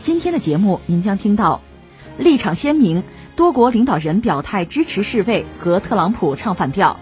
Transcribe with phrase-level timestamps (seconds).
[0.00, 1.60] 今天的节目，您将听到
[2.16, 3.02] 立场鲜明，
[3.36, 6.98] 多国领导人表态支持世卫，和特朗普唱反调。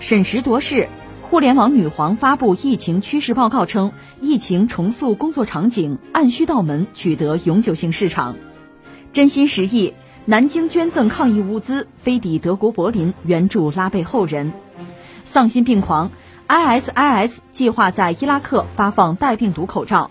[0.00, 0.88] 审时度势，
[1.22, 8.36] 互联网女皇发布疫情趋势报告称，疫情重塑工作场景，按需道门取得永久性市场。
[9.12, 9.94] 真心实意。
[10.28, 14.52] 南京捐赠抗疫物资飞抵德国柏林援助拉贝后人，
[15.22, 16.10] 丧心病狂
[16.48, 20.10] ！ISIS 计划在伊拉克发放带病毒口罩，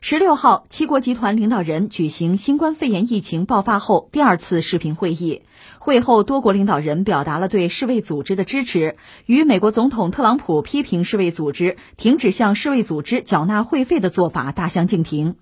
[0.00, 5.42] 十六号，七国集团领导人举行新冠肺炎疫情爆发后第二次视频会议。
[5.78, 15.36] 会后，多国领导人表达了对世卫组织的支持，与美国总统特朗普批评世卫组织停止向世卫组织缴纳会费的做法大相径庭。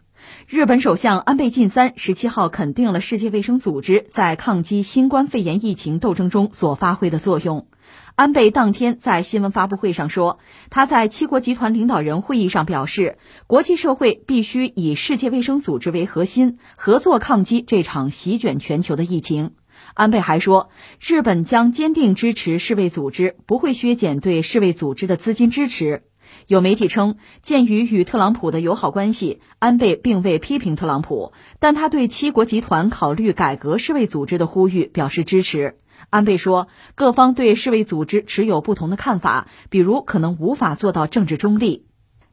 [0.46, 7.66] 日本首相安倍晋三十七号肯定了世界卫生组织在抗击新冠肺炎疫情斗争中所发挥的作用。
[8.14, 19.52] 安倍当天在新闻发布会上说，他在七国集团领导人会议上表示，国际社会必须以世界卫生组织为核心，合作抗击这场席卷全球的疫情。
[19.94, 20.68] 安倍还说，
[21.00, 26.02] 日本将坚定支持世卫组织，不会削减对世卫组织的资金支持。
[26.46, 35.76] 有媒体称，鉴于与特朗普的友好关系，安倍并未批评特朗普，但他对七国集团考虑改革世卫组织的呼吁表示支持。
[36.12, 41.86] 安倍说，各方对世卫组织持有不同的看法，比如可能无法做到政治中立。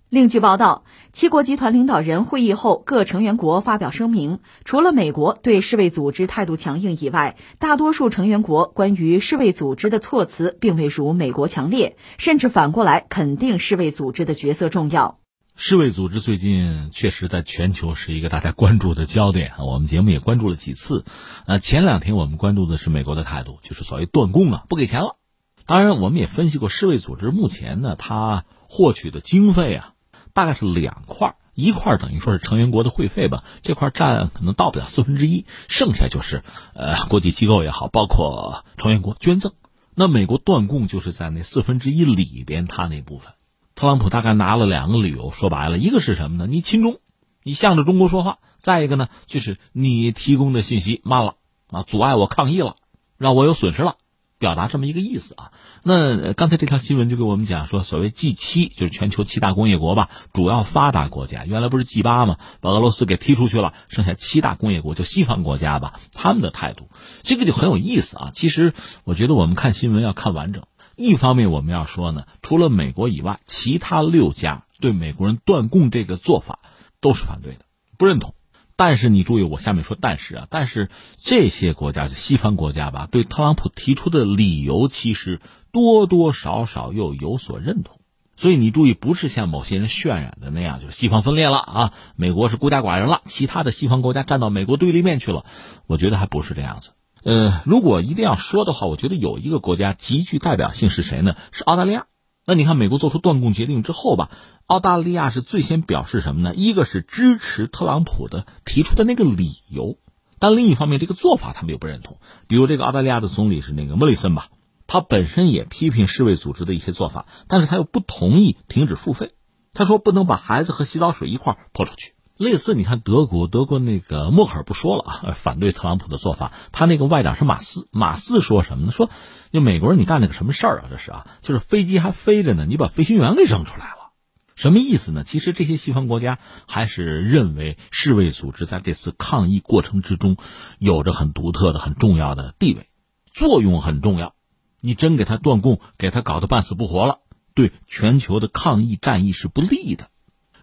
[0.09, 15.18] 另据报道，七国集团领导人会议后，各成员国发表声明，除了美国对世卫组织态度强硬以外，大多数成员国关于世卫组织的措辞并未如美国强烈，甚至反过来肯定世卫组织的角色重要。
[15.61, 21.03] 世卫组织最近确实在全球是一个大家关注的焦点啊，我们节目也关注了几次。
[21.45, 25.17] 呃，前两天我们关注的是美国的态度，就是所谓断供啊，不给钱了。
[25.65, 29.95] 当然，我们也分析过世卫组织目前呢，它获取的经费啊。
[30.31, 36.41] 大概是两块，一块等于说是成员国的会费吧，这块占可能到不了四分之一，剩下就是
[36.73, 39.51] 呃国际机构也好，包括成员国捐赠。
[39.93, 43.33] 那美国断供就是在那四分之一里边，他那部分。
[43.79, 46.47] 特朗普大概拿了两个理由，说白了，一个是什么呢？
[46.47, 46.99] 你亲中，
[47.43, 51.35] 你向着中国说话；再一个呢，就是你提供的信息慢了
[51.69, 52.75] 啊，阻碍我抗议了，
[53.17, 53.95] 让我有损失了。
[54.37, 55.53] 表达这么一个意思啊，
[55.83, 62.35] 那刚才这条新闻就给我们讲说，所谓 G 七就是全球七大工业国吧，主要发达国家，原来不是 G 八吗？
[62.59, 66.89] 把俄罗斯给踢出去了，剩下七大工业国就西方国家吧，他们的态度，
[67.23, 68.31] 这个就很有意思啊。
[68.35, 68.73] 其实
[69.05, 70.63] 我觉得我们看新闻要看完整，
[70.99, 76.59] 一方面我们要说呢，除了美国以外，其他六家对美国人断供这个做法
[76.99, 77.59] 都是反对的，
[77.97, 78.35] 不认同。
[78.75, 85.39] 但是你注意，我下面说但是啊，但是这些国家，西方国家吧，对特朗普提出的理由，其实
[85.71, 87.99] 多多少少又有所认同。
[88.35, 95.45] 所以你注意，不是像某些人渲染的那样，就是西方分裂了啊，美国是孤家寡人了，其他的西方国家站到美国对立面去了。
[95.87, 96.91] 我觉得还不是这样子。
[97.23, 101.35] 呃，如果一定要说的话，我觉得有一个国家极具代表性是谁呢？
[101.51, 102.05] 是澳大利亚。
[102.45, 104.31] 那你看，美国做出断供决定之后吧，
[104.65, 106.55] 澳大利亚是最先表示什么呢？
[106.55, 109.97] 一个是支持特朗普的提出的那个理由，
[110.39, 112.17] 但另一方面，这个做法他们又不认同。
[112.47, 114.49] 比如这个澳大利亚的总理是那个莫里森吧，
[114.87, 119.33] 他本身也批评世卫组织的一些做法，但是他又不同意停止付费。
[119.73, 122.13] 他说不能把孩子和洗澡水一块泼出去。
[122.39, 126.53] 类似，你看德国，德国那个默克尔不说了啊， 反对特朗普的做法。
[126.71, 128.93] 他那个外长是马斯，马斯说什么呢？
[128.93, 129.09] 说，
[129.51, 130.85] 就美国人你干了个什么事儿啊？
[130.89, 134.13] 这是啊，就是飞机还飞着呢，你把飞行员给扔出来了，
[134.55, 135.25] 什么意思呢？
[135.25, 140.37] 其实这些西方国家还是认为世卫组织在这次抗疫过程之中
[140.77, 142.87] 有着很独特的、很重要的地位，
[143.33, 144.33] 作用很重要。
[144.79, 147.19] 你真给他断供，给他搞得半死不活了，
[147.53, 150.09] 对全球的抗疫战役是不利的。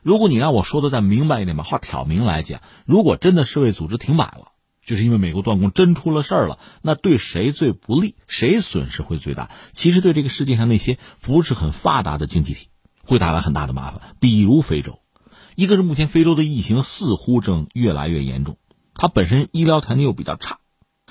[0.07, 4.53] 如果你让我说的再明白一点，把话挑明来讲，如果真的世卫组织停摆了，
[4.85, 9.51] 就是因为美国断供真出了事儿了，那对谁最不利，谁损失会最大？
[9.73, 12.69] 其实对这个世界上那些不是很发达的经济体，
[13.03, 14.01] 会带来很大的麻烦。
[14.21, 15.01] 比如非洲，
[15.57, 18.59] 一个是目前非洲的疫情似乎正越来越严重，
[18.95, 20.61] 它本身医疗条件又比较差，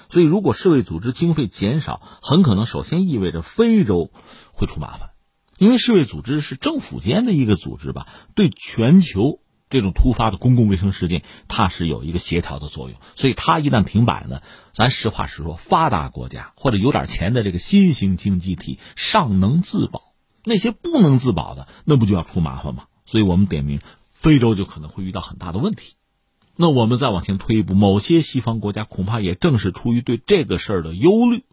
[0.09, 4.09] 所以如果世卫组织经费减少，很可能首先意味着非洲
[4.53, 5.09] 会出麻烦，
[5.57, 9.39] 因为世卫组织是政府间的一个组织吧，对全球。
[9.67, 14.41] 这种突发的公共卫生事件，它是有一个协调的作用，所以它一旦停摆呢，
[14.71, 20.13] 咱实话实说，发达国家或者有点钱的这个新兴经济体尚能自保，
[20.43, 22.85] 那些不能自保的，那不就要出麻烦吗？
[23.05, 23.81] 所以我们点名
[24.13, 25.95] 非洲就可能会遇到很大的问题。
[26.55, 31.43] 那我们再往前推一步，某些西方国家恐怕也正是出于对这个事儿的忧虑，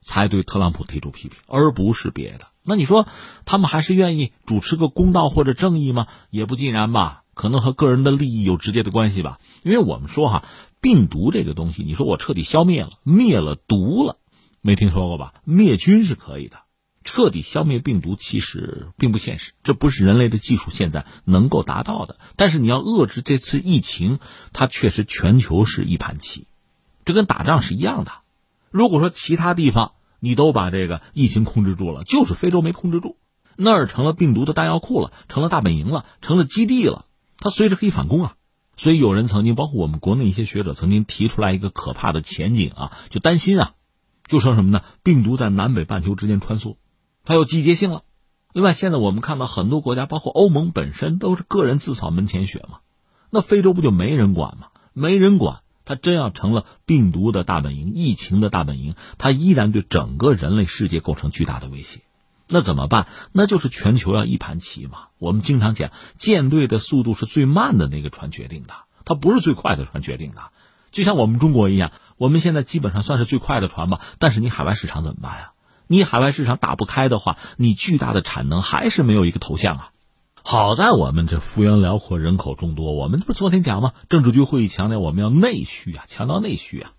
[0.00, 2.46] 才对特朗普提出批评，而不是别的。
[2.66, 3.06] 那你说
[3.44, 6.06] 他们还是愿意主持个公道或者正义吗？
[6.30, 7.22] 也不尽然吧。
[7.34, 10.44] 可能和个人的利益有直接的关系吧，因为我们说哈，
[10.80, 14.16] 病毒这个东西，你说我彻底消灭了，灭了毒了，
[14.62, 15.34] 没听说过吧？
[15.44, 16.60] 灭菌是可以的，
[17.04, 22.18] 彻底消灭病毒其实并不现实，这不是人类的技术现在能够达到的。
[22.36, 24.18] 但是你要遏制这次疫情，
[24.54, 26.46] 它确实全球是一盘棋，
[27.04, 28.12] 这跟打仗是一样的。
[28.70, 33.16] 如果说其他地方你都把这个疫情控制住了，就是非洲没控制住，
[33.56, 37.04] 那儿成了病毒的弹药库了，成了大本营了，成了基地了。
[37.38, 38.34] 它随时可以反攻啊，
[38.76, 43.72] 所以有人曾经，包括我们国内一些学者，曾经提出来一个可怕的前景啊，就担心啊，
[44.26, 44.82] 就说什么呢？
[45.02, 46.76] 病毒在南北半球之间穿梭，
[47.24, 48.02] 它有季节性了。
[48.52, 52.78] 另外，现在我们看到很多国家，包括欧盟本身，都是个人自扫门前雪嘛。
[53.28, 54.68] 那非洲不就没人管吗？
[54.94, 62.00] 没人管，它真要成了病毒的大本营、疫情的大本营，它依然对整个人类世界构成巨大的威胁。
[62.48, 63.08] 那怎么办？
[63.32, 65.08] 那就是全球要一盘棋嘛。
[65.18, 68.74] 我们经常讲，舰队的速度是最慢的那个船决定的，
[69.04, 70.52] 它不是最快的船决定的。
[70.90, 74.00] 就像我们中国一样，我们现在基本上算是最快的船吧。
[74.18, 75.52] 但是你海外市场怎么办呀？
[75.88, 79.90] 你海外市场打不开的话，你巨大的产能还是没有一个头像啊。
[80.48, 82.92] 好在我们这幅员辽阔，人口众多。
[82.92, 83.94] 我们不是昨天讲吗？
[84.08, 86.92] 政治局会议强调我们要内需啊，强调内需啊。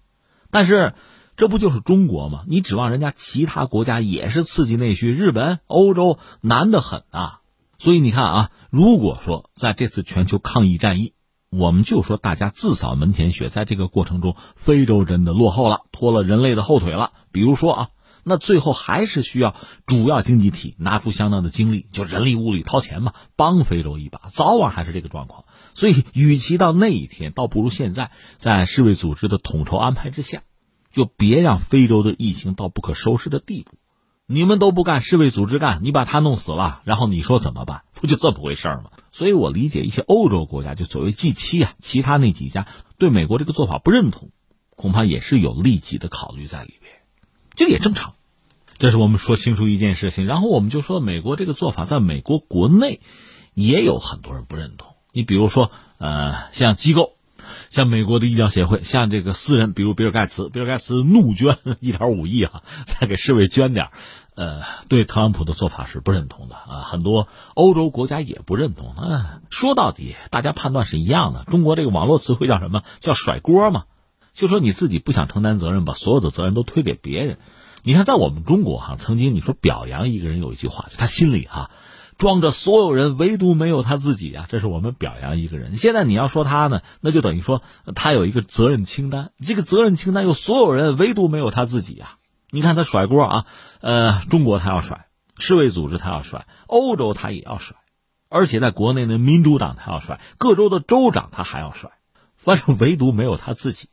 [0.51, 0.93] 但是。
[1.37, 2.43] 这不就是中国吗？
[2.47, 5.13] 你指望人家其他国家也是刺激内需？
[5.13, 7.41] 日本、欧洲难得很啊！
[7.77, 11.13] 所以你看啊，如果说在这次全球抗疫战役，
[11.51, 17.11] 我们就说大家自扫门前雪，在这个过程中，非洲真的落后了，拖了人类的后腿了。
[17.31, 17.89] 比如说啊，
[18.27, 24.21] 那最后还是需要主要经济体拿出相当的精力，就人力物力掏钱嘛，帮非洲一把。
[24.31, 25.45] 早晚还是这个状况。
[25.73, 30.43] 所以，与其到那一天，倒不如现在在世卫组织的统筹安排之下。
[30.89, 33.77] 就别让非洲的疫情到不可收拾的地步，
[34.25, 37.83] 你们都不干，世卫组织干，你把他弄死了，然后你说怎么办？
[37.93, 38.85] 不就这么回事吗？
[39.11, 42.65] 所以我理解一些欧洲国家，就所谓 G 七啊，其他那几家
[42.97, 44.31] 对美国这个做法不认同，
[44.75, 46.93] 恐怕也是有利己的考虑在里边，
[47.53, 48.15] 这个也正常。
[48.77, 53.01] 这是我们说清楚一件事情，然后我们就说美国这个做法在美国国内
[53.53, 54.95] 也有很多人不认同。
[55.11, 57.13] 你比如说，呃，像机构。
[57.69, 63.87] 像美国的医疗协会，像这个私人，比如比尔盖茨，比尔盖茨怒捐一点五亿啊，再给世卫捐点
[64.35, 68.93] 呃，对特朗普的做法是不认同的啊，很多欧洲国家也不认同。
[68.97, 71.45] 嗯，说到底，大家判断是一样的。
[71.45, 72.83] 中国这个网络词汇叫什么？
[72.99, 73.85] 叫甩锅嘛？
[74.33, 77.37] 就说你自己不想承担责任，把所有的责任都推给别人。
[77.87, 81.71] 你看，在我们中国哈，曾经你说表扬一个人有一句话，他心里哈。
[82.17, 84.45] 装着所有人，唯独没有他自己啊！
[84.49, 85.77] 这是我们表扬一个人。
[85.77, 87.61] 现在你要说他呢，那就等于说
[87.95, 89.31] 他有一个责任清单。
[89.39, 92.17] 这个责任清单有所有人，唯独没有他自己啊！
[92.51, 93.45] 你看他甩锅啊，
[93.79, 95.05] 呃，中国他要甩，
[95.37, 97.77] 世卫组织他要甩，欧洲他也要甩，
[98.27, 101.91] 而且在国内的民主党他要甩，各州的州长他还要甩，
[102.35, 103.87] 反正唯独没有他自己。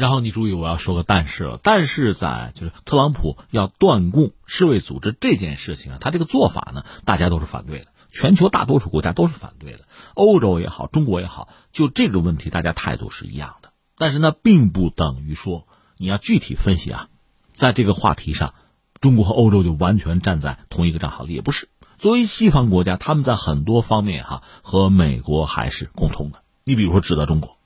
[0.00, 1.60] 然后你注意，我要说个但是了。
[1.62, 9.80] 但是在就是特朗普要断供世卫组织这件事情啊，他这个做法呢，大家都是反对的，全球大多数国家都是反对的，
[10.14, 13.72] 欧洲也好，中国也好，就这个问题大家态度是一样的。
[13.94, 15.66] 但是呢，并不等于说
[15.98, 17.08] 你要具体分析啊，
[17.52, 18.54] 在这个话题上，
[19.02, 21.68] 中国和欧洲就完全站在同一个战壕里，也不是。
[21.98, 26.40] 作为西方国家，他们在很多方面哈和美国还是共通的。
[26.64, 27.59] 你比如说指责中国。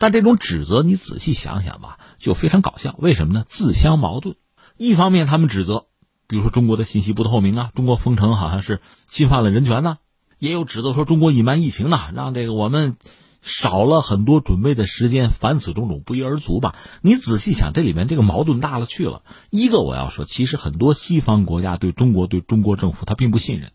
[0.00, 2.96] 但这种指责，你仔细想想吧，就非常搞笑。
[2.98, 3.44] 为什么呢？
[3.46, 4.34] 自相矛盾。
[4.78, 5.88] 一方面，他们指责，
[6.26, 9.98] 比如说中国的信息不透明啊，中国封城好像是侵犯了人权呢；
[10.38, 12.96] 也有指责说中国隐瞒疫情呢，让这个我们
[13.42, 15.28] 少了很多准备的时间。
[15.28, 16.76] 凡此种种，不一而足吧？
[17.02, 19.22] 你仔细想，这里面这个矛盾大了去了。
[19.50, 23.72] 一个我要说，其实很多西方国家对中国、对中国政府，他并不信任。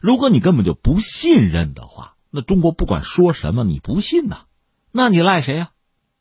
[0.00, 4.38] 如果你根本就不信任的话，那中国不管说什么，你不信呐。
[4.92, 5.70] 那你赖谁呀？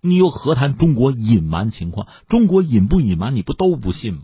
[0.02, 2.08] 你又何谈中国隐瞒情况？
[2.28, 4.22] 中国隐不隐瞒，你不都不信吗？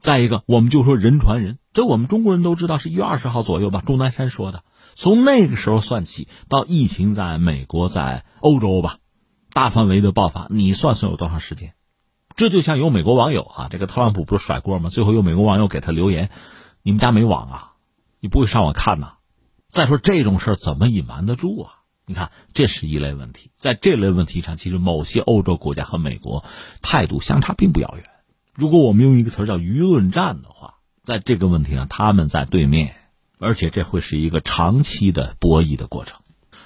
[0.00, 4.62] 再一个，我们就说人传人，这我们中国人都知道，是一月二十号左右吧，钟南山说的。
[4.94, 8.98] 从那个时候算起，到疫情在美国、在欧洲吧，
[9.52, 11.74] 大范围的爆发，你算算有多长时间？
[12.36, 14.90] 这就像有美国网友啊，这个特朗普不是甩锅吗？
[14.90, 16.30] 最后有美国网友给他留言
[16.82, 17.72] ：“你们家没网啊？
[18.20, 19.14] 你不会上网看呐？”
[19.68, 21.79] 再说这种事儿怎么隐瞒得住啊？
[22.10, 23.52] 你看，这是一类问题。
[23.54, 26.44] 在这类问题上，其实某些欧洲国家和美国
[26.82, 28.04] 态度相差并不遥远。
[28.54, 30.74] 如果我们用一个词叫舆论战的话，
[31.04, 32.96] 在这个问题上，他们在对面，
[33.38, 36.20] 而且这会是一个长期的博弈的过程。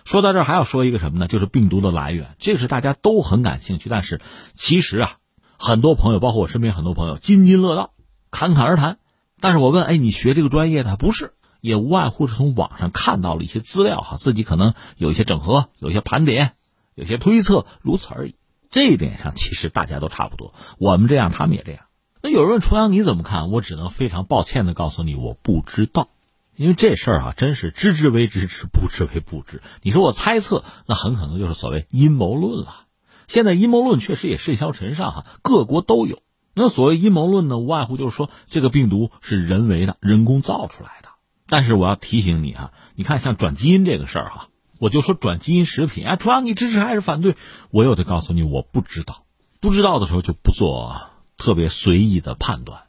[0.05, 1.29] 说到这儿，还要说一个什么呢？
[1.29, 3.91] 就是病毒的来源，这是大家都很感兴趣。
[3.91, 4.23] 但是
[4.55, 5.19] 其实啊。
[5.57, 7.95] 很多朋友，包括我身边很多朋友，津津乐道，
[8.31, 8.99] 侃侃而谈。
[9.41, 11.34] 但是我问，哎，你学这个专业的不是？
[11.65, 16.53] 也无外乎是从网上看到了一些资料哈，自己可能有一些整合，有一些盘点，
[16.95, 18.37] 有些推测，如此而已。
[18.69, 20.53] 这一点上，其实大家都差不多。
[20.77, 21.87] 我们这样，他们也这样。
[22.21, 23.51] 那有人问重阳你怎么看？
[23.51, 26.09] 我只能非常抱歉的告诉你，我不知道，
[26.55, 29.63] 因为这事儿啊，真是知之为知之，不知为不知。
[29.81, 32.85] 你说我猜测，那很可能就是所谓阴谋论了。
[33.27, 36.21] 现在阴谋论确实也甚嚣尘上哈，各国都有。
[36.53, 41.09] 那所谓阴谋论呢，无外乎就是说这个病毒是人为的、人工造出来的。
[41.47, 44.49] 但是我要提醒你哈，你看像转基因这个事儿哈，
[44.79, 47.37] 我就说转基因食品啊，主要你支持还是反对？
[47.71, 49.25] 我又得告诉你，我不知道。
[49.61, 52.83] 不知道的时候就不做特别随意的判断，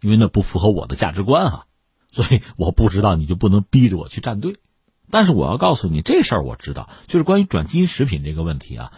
[0.00, 1.66] 因为那不符合我的价值观哈。
[2.10, 4.56] 所以我不知道，你就不能逼着我去站队。
[5.10, 8.92] 但是我要告诉你，这事儿我知道，就是关于转基因食品这个问题啊。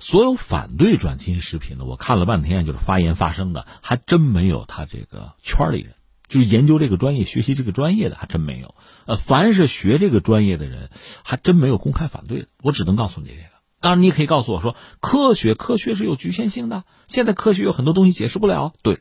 [0.00, 5.94] 所有反对转基因食品的，我看了半天，就是发言发声的，还真没有他这个圈里人，
[6.30, 8.74] 就是研究这个专业、学习这个专业的，还真没有。
[9.04, 10.88] 呃，凡是学这个专业的人，
[11.22, 12.48] 还真没有公开反对的。
[12.62, 13.42] 我只能告诉你这个。
[13.80, 18.72] 当然，你也可以告诉我说，科学科学是有局限性的，现在科学有很多东西解释不了。
[18.82, 19.00] 对，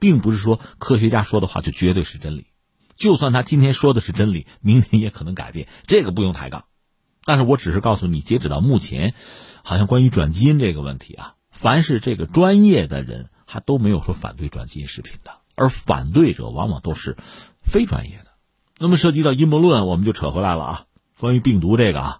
[0.00, 2.46] 并不是说科学家说的话就绝对是真理，
[2.96, 6.64] 就算他今天说的是真理，明天也可能改变，这个不用抬杠。
[7.24, 9.14] 但是我只是告诉你，截止到目前。
[9.62, 17.16] 好像关于转基因这个问题啊，凡是这个专业的人，还都没有说反对转基因食品的，而反对者往往都是
[17.62, 18.32] 非专业的。
[18.78, 20.84] 那么涉及到阴谋论，我们就扯回来了啊。
[21.18, 22.18] 关于病毒这个啊，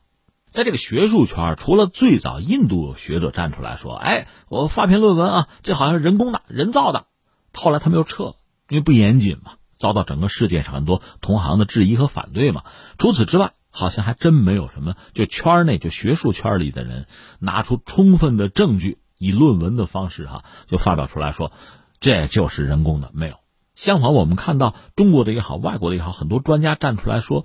[0.50, 7.06] 在这个学术圈，除了最早印度学者站出来说：“哎，我发篇论文啊，这好像是人工的、人造的。”
[7.52, 8.34] 后来他们又撤了，
[8.68, 12.64] 因为不严谨嘛，遭到整个世界上很多同行的质疑和反对嘛。
[12.98, 13.52] 除此之外。
[13.72, 17.06] 好像还真没有什么，就圈内就学术圈里的人
[17.38, 21.52] 拿出充分的证据，以论文的方式哈就发表出来说，
[22.00, 23.36] 这就是人工的，没有。
[23.74, 27.44] 相反，我们看到中国的也好，外国的也好，很多专家站出来说，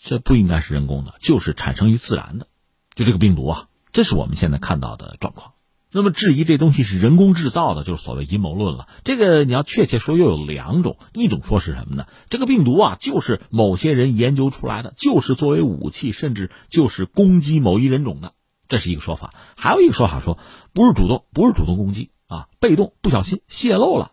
[0.00, 2.46] 这不应该是人工的，就是产生于自然的，
[2.94, 5.52] 就这个病毒啊，这是我们现在看到的状况。
[5.94, 8.88] 那么质疑这东西是人工制造的，就是所谓阴谋论了。
[9.04, 12.06] 这个你要确切说，又有两种：一种说是什么呢？
[12.30, 18.32] 这个病毒啊，就是某些人研究出来的，就是作为武器，甚至就是攻击某一人种的，
[18.68, 19.34] 这是一个说法。
[19.56, 20.38] 还有一个说法说，
[20.72, 24.12] 不是主动，不是主动攻击啊，被动不小心泄露了。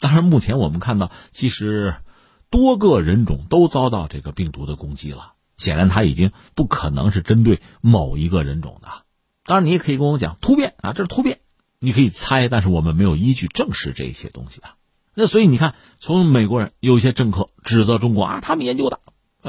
[0.00, 1.96] 当然，目前我们看到，其实
[2.50, 5.34] 多个人种都遭到这个病毒的攻击了。
[5.56, 8.88] 显然，它已经不可能是针对某一个人种的。
[9.44, 11.40] 当然，你也可以跟我讲突变啊，这是突变，
[11.78, 14.76] 你可以猜，但是我们没有依据证实这些东西啊。
[15.14, 19.00] 那所以你看，从美国人有一些政客指责中国啊，他们研究的，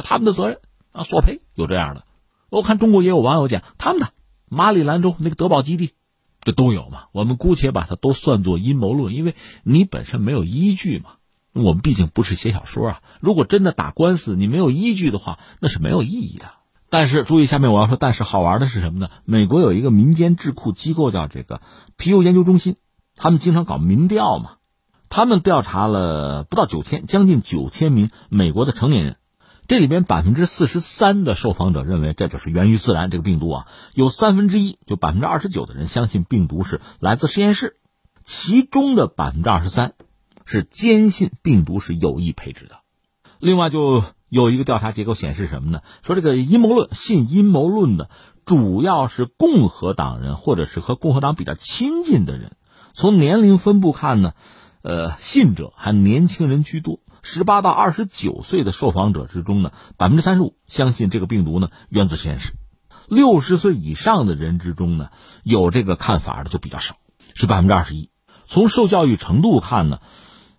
[0.03, 0.59] 他们的责任
[0.91, 2.05] 啊，索赔有这样的。
[2.49, 4.09] 我看中国也有网友讲他们的
[4.47, 5.93] 马里兰州那个德宝基地，
[6.41, 7.05] 这都有嘛。
[7.11, 11.11] 我们姑且把它都算作阴谋论，因为你本身没有依据嘛。
[11.51, 16.45] 我们毕竟不是写小说啊，如果真的打官司，你没有依据的话，那是没有意义的。
[16.91, 19.09] 但是注意，下面我要说，但是好玩的是什么呢？
[19.25, 21.61] 美国有一个民间智库机构叫这个
[21.97, 22.77] 皮尤研究中心，
[23.15, 24.57] 他们经常搞民调嘛，
[25.09, 29.17] 他们调查了不到九千，将近九千名美国的成年人，
[29.69, 37.77] 这里边百分之四十三的受访者认为这就是源于自然这个病毒啊，有三分之一，就百分之二十九的人相信病毒是来自实验室，
[38.23, 39.93] 其中的百分之二十三
[40.43, 42.79] 是坚信病毒是有意培植的，
[43.39, 44.03] 另外就。
[44.31, 45.81] 有一个调查结构显示什么呢？
[46.03, 48.11] 说这个阴谋论，信阴谋论的
[48.45, 52.51] 主要是共和党人，或者是和共和党比较亲近的人。
[52.93, 54.33] 从年龄分布看呢，
[54.83, 56.99] 呃，信者还年轻人居多。
[57.21, 62.53] 十八到二十九岁的受访者之中呢，百分之三十五相信这个病毒呢源自实验室。
[63.07, 65.09] 六十岁以上的人之中呢，
[65.43, 66.95] 有这个看法的就比较少，
[67.33, 68.09] 是百分之二十一。
[68.45, 69.99] 从受教育程度看呢，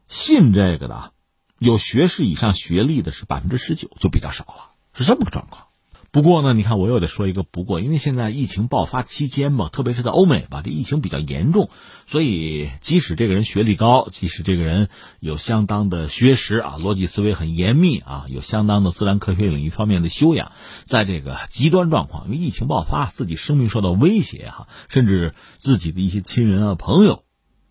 [0.09, 1.13] 信这个的。
[1.59, 5.67] 有学士以上学历的是百分之十九，就比较少了，是这么个状况。
[6.13, 11.71] 不过呢，你看我又得说一个不过，因为现在疫情爆发期间嘛，特别是在欧美吧，这疫情比较严重，
[12.09, 14.89] 所以即使这个人学历高，即使这个人
[15.21, 20.51] 有相当的学识啊，逻辑思维很严密啊，有相当的自然科学领域方面的修养，
[20.85, 27.23] 在这个极端状况，因为疫情爆发，自己生命受到威胁哈，甚至自己的一些亲人啊、朋友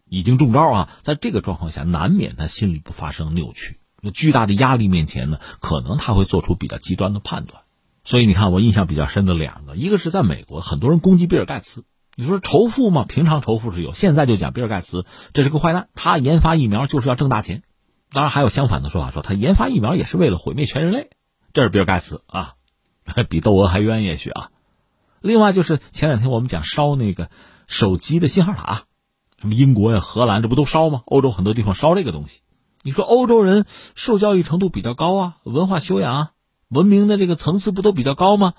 [0.07, 3.79] 已经中招啊，在这个状况下，难免他心里不发生扭曲。
[4.01, 7.63] 那巨大的压力面前呢，可能他会做出比较极端的判断。
[8.09, 11.85] 所以你看，我印象比较深的两个，一个是在美国，很多人攻击比尔盖茨。
[12.15, 13.05] 你说仇富吗？
[13.07, 17.61] 平常仇富是有，现在就讲比尔盖茨这是个坏蛋，他研发疫苗就是要挣大钱。
[18.11, 21.11] 当然还有相反的说法，说他研发疫苗也是为了毁灭全人类。
[21.53, 22.55] 这是比尔盖茨啊，
[23.29, 24.49] 比窦娥还冤也许啊。
[25.21, 27.29] 另外就是前两天我们讲烧那个
[27.67, 28.85] 手机的信号塔，
[29.37, 31.03] 什么英国呀、荷兰这不都烧吗？
[31.05, 32.39] 欧洲很多地方烧这个东西。
[32.81, 36.31] 你说欧洲人受教育程度比较高啊，文化修养啊。
[36.69, 38.53] 文明的这个层次不都比较高吗？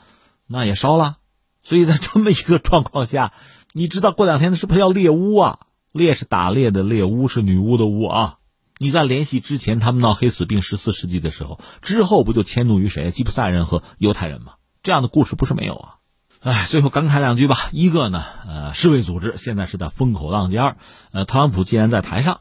[0.47, 1.19] 那也烧了，
[1.63, 3.33] 所以在这么一个状况下，
[3.73, 5.61] 你知道过两天是不是要猎巫啊？
[5.93, 8.39] 猎是打猎的猎，巫是女巫的巫啊！
[8.79, 13.11] 你在联系之前，他们闹黑死病十四世纪的时候，之后不就迁怒于谁？
[13.11, 14.55] 吉普赛人和犹太人吗？
[14.83, 15.97] 这样的故事不是没有啊！
[16.41, 17.69] 哎，最后感慨两句吧。
[17.73, 20.77] 一个呢，呃，世卫组织现在是在风口浪尖
[21.13, 22.41] 呃，特朗普既然在台上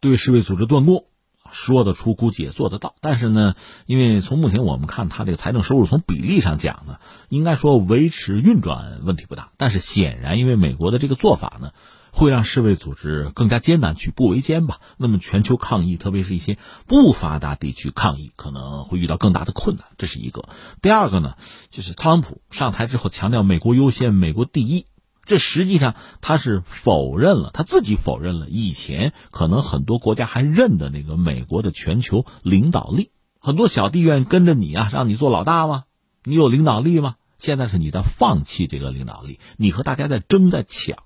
[0.00, 1.06] 对世卫组织断供。
[1.52, 2.94] 说得出，估计也做得到。
[3.00, 3.54] 但是呢，
[3.86, 9.50] 因为从目前我们看，他这个财政收入从比例上讲呢，应该说维持运转问题不大。
[9.56, 11.72] 但是显然，因为美国的这个做法呢，
[12.12, 14.80] 会让世卫组织更加艰难，举步维艰吧。
[14.96, 19.84] 那么全球抗疫，特别是一些不发达地区抗疫，可能会遇到更大的困难。
[19.96, 20.48] 这是一个。
[20.82, 21.34] 第二个呢，
[21.70, 24.86] 就是特朗普上台之后强调美国优先、美国第一。
[25.28, 35.84] 这实际上他是否认了他自己否认了以前可能很多国家还认的那个美国的全球领导力，很多小弟愿意跟着你啊，让你做老大吗？
[36.24, 37.16] 你有领导力吗？
[37.36, 40.96] 现在是你在放弃这个领导力，你和大家在争在抢。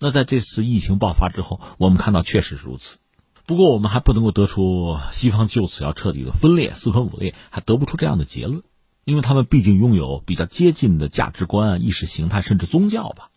[0.00, 2.98] 那在这次疫情爆发之后，我们看到确实是如此。
[3.46, 8.62] 不过我们还不能够得出西方就此要彻底的分裂、四分五裂，还得不出这样的结论，
[9.04, 13.27] 因为他们毕竟拥有比较接近的价值观、意识形态，甚至宗教吧。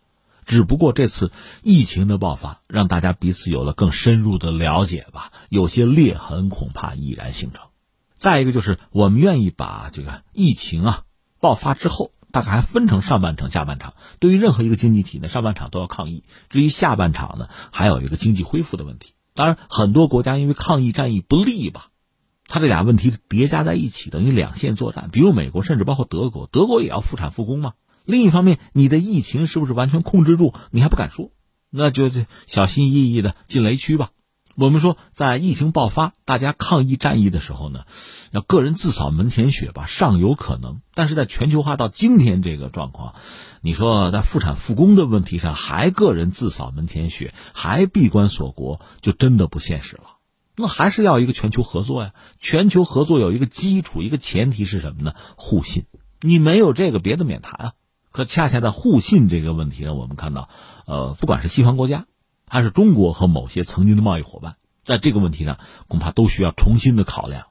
[0.51, 1.31] 只不过这次
[1.63, 5.31] 疫情的爆发，让大家彼此有了更深入的了解吧。
[5.47, 7.69] 有些裂痕恐怕已然形成。
[8.17, 11.03] 再一个就是，我们愿意把这个疫情啊
[11.39, 13.93] 爆发之后，大概还分成上半场、下半场。
[14.19, 19.13] 对于任何一个经济体呢，上半场都要抗疫；至于下半场呢，还有一个经济恢复的问题。
[19.33, 21.91] 当然，很多国家因为抗疫战役不利吧，
[22.45, 25.11] 它这俩问题叠加在一起，等于两线作战。
[25.13, 27.71] 比如美国，甚至包括德国，德国也要复产复工嘛。
[28.05, 30.53] 另一方面，你的疫情是不是完全控制住？
[30.71, 31.31] 你还不敢说，
[31.69, 34.09] 那就就小心翼翼的进雷区吧。
[34.55, 37.85] 我们说，在疫情爆发、大家抗疫战役的时候呢，
[38.31, 40.81] 要个人自扫门前雪吧，尚有可能。
[40.93, 43.15] 但是在全球化到今天这个状况，
[43.61, 50.17] 你说在复产复工的问题上还个人自扫门前雪，还闭关锁国，就真的不现实了。
[50.57, 52.13] 那还是要一个全球合作呀。
[52.37, 55.13] 全球合作有一个基础，一个前提是什么呢？
[55.37, 55.85] 互信。
[56.19, 57.73] 你没有这个，别的免谈啊。
[58.11, 60.49] 可恰恰在互信这个问题上，我们看到，
[60.85, 62.05] 呃，不管是西方国家，
[62.47, 67.47] 还是中国和某些曾经的贸易伙伴，在这个问题上，恐怕都需要重新的考量。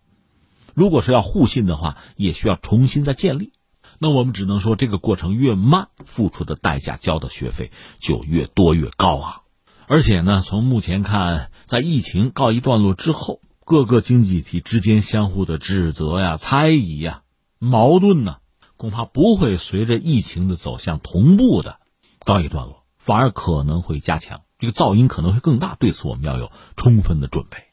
[0.75, 3.53] 如果是要互信的话，也需要重新再建立。
[3.99, 9.43] 那我们只能说，这个过程越慢，付出的代价、交的学费就越多越高啊！
[9.87, 17.23] 而且呢，从目前看，在疫情告一段落之后，各个经济体之间相互的指责呀、猜疑呀、
[17.59, 18.37] 矛盾呢。
[18.81, 21.81] 恐怕不会随着疫情的走向同步的
[22.25, 25.77] 告一段落，反而可能会加强，这个噪音可能会更大。
[25.79, 27.70] 对此，我们要有充分的准备。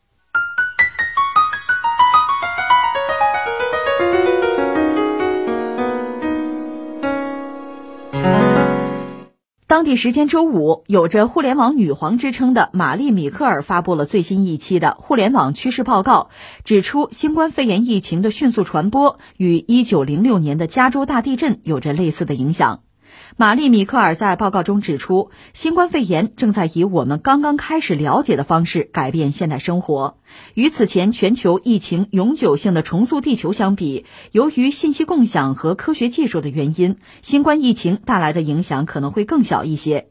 [9.68, 16.30] 当地时间周五，有着“互联网女皇”之称的玛丽·米克尔发布了最新一期的互联网趋势报告，
[16.64, 22.80] 指出新冠肺炎疫情的迅速传播与1906年的加州大地震有着类似的影响。
[23.36, 30.18] 玛丽·米克尔在报告中指出，新冠肺炎正在以我们刚刚开始了解的方式改变现代生活。
[30.54, 40.10] 与此前全球疫情永久性的重塑地球相比，由于信息共享和科学技术的原因，新冠疫情带来的影响可能会更小一些。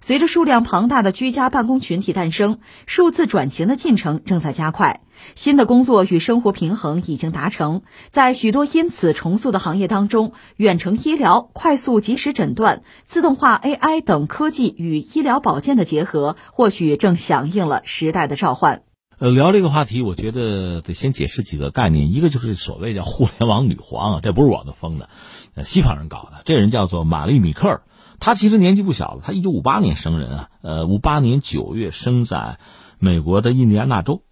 [0.00, 5.00] 随着数量庞大的居家办公群体诞生，数字转型的进程正在加快。
[5.34, 18.82] 新的工作与生活平衡已经达成，在许多因此重塑的行业当中，远程医疗、快速及时诊断、自动化 AI 等科技与医疗保健的结合，或许正响应了时代的召唤。
[19.16, 22.12] 呃，聊这个话题，我觉得得先解释几个概念。
[22.12, 25.08] 一个就是所谓叫互联网女皇啊，这不是我们封的，
[25.54, 26.42] 呃，西方人搞的。
[26.44, 27.82] 这人叫做玛丽米克尔，
[28.20, 32.58] 他其实年纪不小了，他一九五八年生人啊，呃，五八年九月生在
[32.98, 34.22] 美国的印第安纳州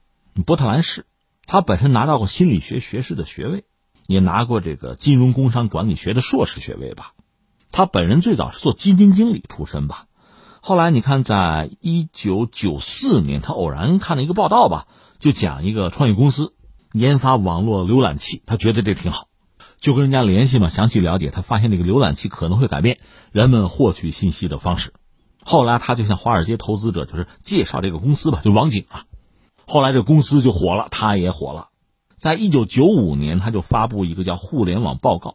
[0.46, 1.06] 波特兰市。
[1.44, 3.64] 他本身拿到过心理学学士的学位，
[4.06, 7.12] 也拿过这个金融工商管理学的硕士学位吧。
[7.72, 10.06] 他本人最早是做基金经理出身吧。
[10.60, 14.86] 后来你看，在一九九四年，他偶然看了一个报道吧，
[15.18, 16.54] 就讲一个创业公司
[16.92, 19.26] 研发网络浏览器，他觉得这挺好，
[19.82, 22.98] 就跟人家联系嘛，详细了解，他发现这个浏览器可能会改变
[23.32, 24.94] 人们获取信息的方式。
[25.42, 29.06] 后来他就向华尔街投资者就是介绍这个公司吧，就网景啊。
[29.66, 31.70] 后来这公司就火了，他也火了。
[32.14, 35.30] 在一九九五年，他就发布一个叫《互联网报告》。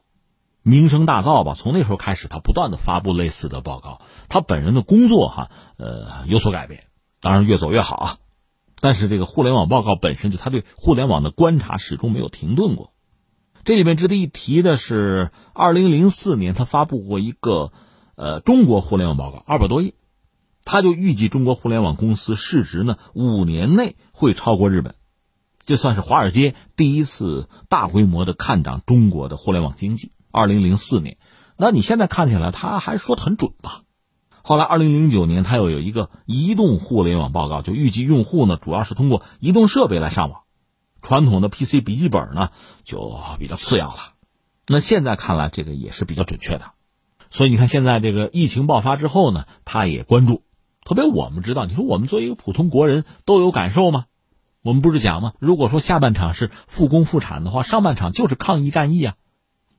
[0.61, 3.99] 名声大噪吧，从那时候开始，他不断的发布类似的报告。
[4.29, 6.85] 他本人的工作哈，呃，有所改变，
[7.19, 8.17] 当然越走越好啊。
[8.79, 12.91] 但是这个互联网报告本身就他对互联网的观察始终没有停顿过。
[13.67, 17.73] 这里面值得一提的是，二零零四年他发布过一个
[18.15, 19.93] 呃中国互联网报告，二百多页，
[20.63, 24.95] 他就预计中国互联网公司市值呢五年内会超过日本，
[25.65, 30.13] 这算是华尔街第一次大规模的看涨中国的互联网经济。
[30.31, 31.17] 二零零四年，
[31.57, 33.81] 那你现在看起来他还说的很准吧？
[34.43, 40.43] 后来二零零九年，他又有一个移动互联网报告，就预计用户呢主要是通过移动设备来上网，
[41.01, 42.49] 传统的 PC 笔记本呢
[42.83, 44.13] 就比较次要了。
[44.67, 46.71] 那现在看来，这个也是比较准确的。
[47.29, 50.43] 所以你看，现在这个疫情爆发之后呢，他也关注。
[50.83, 54.05] 特别我们知道，你说我们作为一个普通国人都有感受吗？
[54.61, 55.33] 我们不是讲吗？
[55.39, 59.15] 如果说下半场是复工复产的话，上半场就是抗疫战役啊。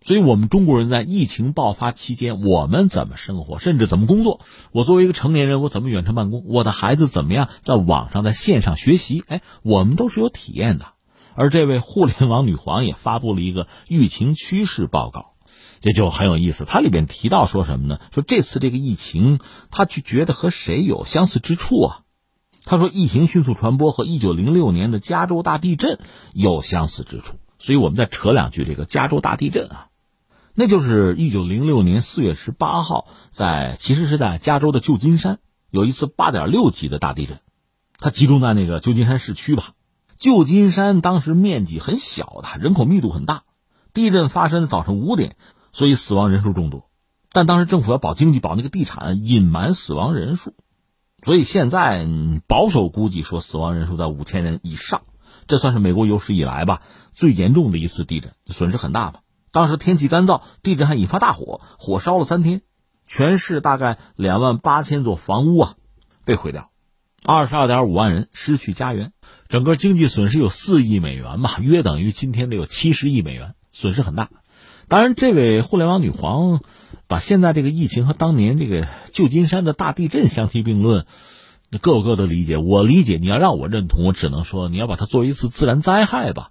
[0.01, 4.41] 所以，我们中国人在疫情爆发期间，我们怎么生活，甚至怎么工作？
[4.71, 6.45] 我作为一个成年人，我怎么远程办公？
[6.47, 9.25] 我的孩子怎么样在网上在线上学习？
[9.27, 10.87] 哎，我们都是有体验的。
[11.39, 15.35] 而这位互联网女皇也发布了一个疫情趋势报告，
[15.79, 16.65] 这就很有意思。
[16.65, 18.01] 它里边提到说什么呢？
[18.13, 19.39] 说这次这个疫情，
[19.71, 22.01] 他去觉得和谁有相似之处啊？
[22.65, 26.01] 他说，疫情迅速传播和一九零六年的加州大地震
[26.35, 27.37] 有相似之处。
[27.57, 29.87] 所以我们再扯两句，这个加州大地震啊。
[30.55, 35.39] 那就是一九零六年四月十八号，在其实是在加州的旧金山
[35.71, 37.39] 有一次八点六级的大地震，
[38.01, 39.75] 它集中在那个旧金山市区吧。
[40.19, 43.45] 旧金山当时面积很小的，人口密度很大。
[43.95, 45.37] 地震发生早晨五点，
[45.73, 46.91] 所以死亡人数众多。
[47.31, 50.55] 但当时政府要保经济、保那个地产，隐瞒死亡人数，
[51.23, 52.07] 所以现在
[52.47, 55.03] 保守估计说死亡人数在五千人以上。
[55.47, 59.21] 这算是美国有史以来吧最严重的一次地震，损失很大吧。
[59.51, 62.63] 当时天气干燥，地震还引发大火，火烧了三天，
[63.07, 65.77] 全市大概两万八千座房屋啊
[66.25, 66.71] 被毁掉，
[67.31, 69.13] 二十二点五万人失去家园，
[69.51, 74.31] 整个经济损失有四亿美元吧，约等于今天得有七十亿美元，损失很大。
[74.89, 76.63] 当然，这位互联网女皇
[77.07, 81.05] 把现在这个疫情和当年这个旧金山的大地震相提并论，
[81.83, 82.57] 各有各的理解。
[82.57, 86.51] 我理解，你要让我认同，我只能说你要把它作为一次自然灾害吧，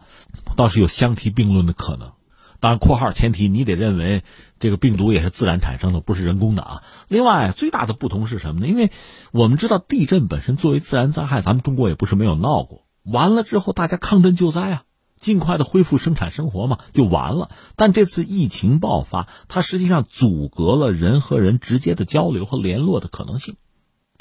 [0.56, 2.12] 倒是有相提并论的可能。
[2.60, 4.24] 当然，括号前提你得认为
[4.60, 6.84] 这个病毒也是自然产生的，不是人工的啊。
[7.08, 8.68] 另外，最大的不同是什么呢？
[8.68, 8.92] 因为
[9.32, 12.88] 我们知道地震本身作为自然灾害，咱们中国也不是没有闹过。
[13.04, 14.84] 完了之后，大家抗震救灾啊，
[15.20, 17.52] 尽快的恢复生产生活嘛，就完了。
[17.76, 23.56] 但这次疫情爆发，它实际上阻隔了人和人直接的交流和联络的可能性。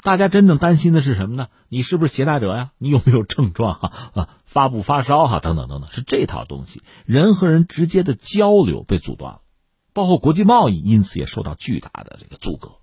[0.03, 1.47] 大家真正担心的是什么呢？
[1.69, 2.71] 你是不是携带者呀？
[2.77, 4.29] 你有没有症状啊啊？
[4.45, 5.39] 发不发烧啊？
[5.39, 9.41] 等等等等，是这套东西，人和人直接的交流被阻断了，
[9.93, 12.73] 包括国际贸易，因此也受到巨大的这个阻隔，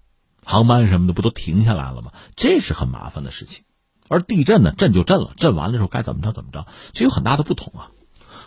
[0.45, 2.13] 航班什么的不都停下来了吗？
[2.37, 3.65] 这是很麻烦的事情。
[4.09, 7.91] 而地震呢，震就震了，震完了之后该怎么着怎么着，这有很大的不同啊。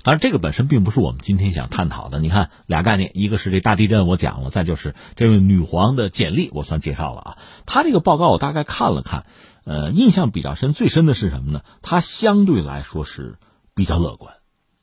[0.08, 2.22] 当然，这个本身并不是我们今天想探讨的。
[2.22, 7.38] 你看俩概念，一个是这大地震，我讲了；再就是这位女皇的简历，我算介绍了啊。
[7.66, 9.26] 她这个报告我大概看了看，
[9.66, 11.62] 呃，印象比较深，最深的是什么呢？
[11.82, 13.36] 她相对来说是
[13.76, 14.36] 比较乐观。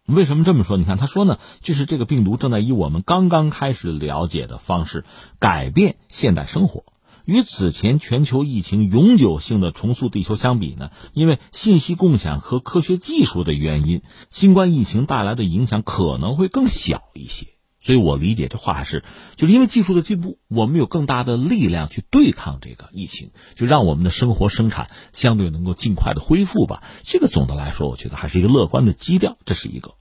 [0.05, 0.77] 为什么这么说？
[0.77, 5.07] 你看，她说呢，就是这个病毒正在以我们刚刚开始了解的方式
[5.39, 6.85] 改变现代生活。
[7.25, 17.47] 与此前全球疫情永久性的重塑地球相比呢，因为信息共享和科学技术的原因，新冠疫情带来的影响可能会更小一些。
[17.81, 19.05] 所以我理解这话是，
[19.37, 26.83] 就是因为技术的进步，我们有更大的力量去对抗这个疫情，就让我们的生活生产相对能够尽快的恢复吧。
[27.03, 29.93] 这个总的来说，我觉得还是一个乐观的基调，这是一个。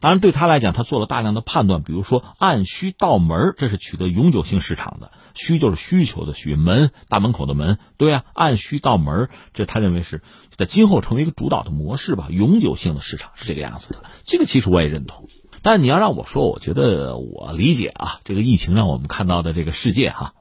[0.00, 10.22] 当然，对他来讲，他做了大量的判断，比如说按需到门，这是取得永久性市场的需，就是需求的需，门大门口的门，对啊，按需到门，这他认为是
[10.56, 14.04] 在今后成为一个主导的模式吧，永久性的市场是这个样子的。
[14.24, 15.28] 这个其实我也认同，
[15.62, 20.34] 但你要让我说，我觉得我理解啊，这个疫情让我们看到的这个世界哈，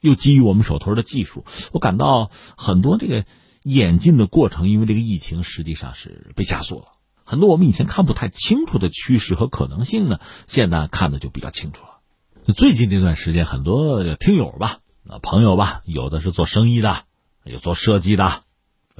[0.00, 3.26] 又基于我们手头的技术，我感到很多这个
[3.62, 6.86] 演进的过程，因为这个疫情实际上是被加速了。
[7.32, 12.52] 很多我们以前看不太清楚的趋势和可能性呢，现在看的就比较清楚了。
[12.52, 17.04] 最近这段时间，很多听友吧、啊朋友吧，有的是做生意的，
[17.42, 18.42] 有做设计的，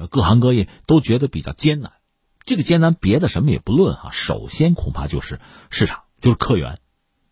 [0.09, 1.91] 各行各业都觉得比较艰难。
[2.43, 6.79] 这个艰难，别的什么也不论哈，首先恐怕就是市场，就是客源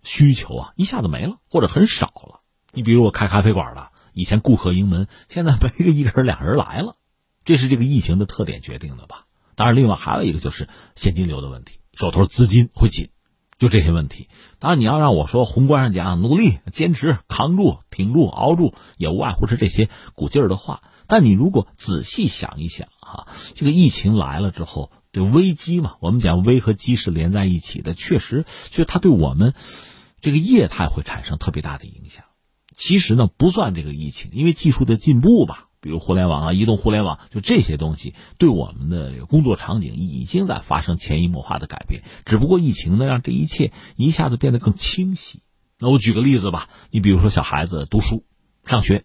[0.03, 2.41] 需求啊，一下子没了或者很少了。
[2.71, 6.95] 你比如我开咖啡馆的，以前顾客盈门，现在没个一个人、俩人来了，
[7.43, 9.25] 这是这个疫情的特点决定的吧？
[9.55, 13.09] 当然，另外还有一个就是现金流的问题，手头资金会紧，
[13.57, 14.29] 就这些问题。
[14.59, 20.81] 当然，你要让我说宏观上讲，努力、坚持、扛住、挺住、熬住，也无外乎是这些鼓劲儿的话。
[21.07, 29.53] 但你如果仔细想一想，哈，这个疫情来了之后，这危机嘛，我们讲危和机是连在一起的，确实，就它对我们
[30.21, 32.23] 这个业态会产生特别大的影响。
[32.73, 35.67] 其实呢，不算这个疫情，因为技术的进步吧。
[35.81, 42.03] 比如互联网啊，移动互联网，就这些东西对我们的工作场景已经在发生潜移默化的改变。
[42.23, 45.41] 只不过疫情呢，让这一切一下子变得更清晰。
[45.79, 48.23] 那我举个例子吧，你比如说小孩子读书、
[48.63, 49.03] 上学，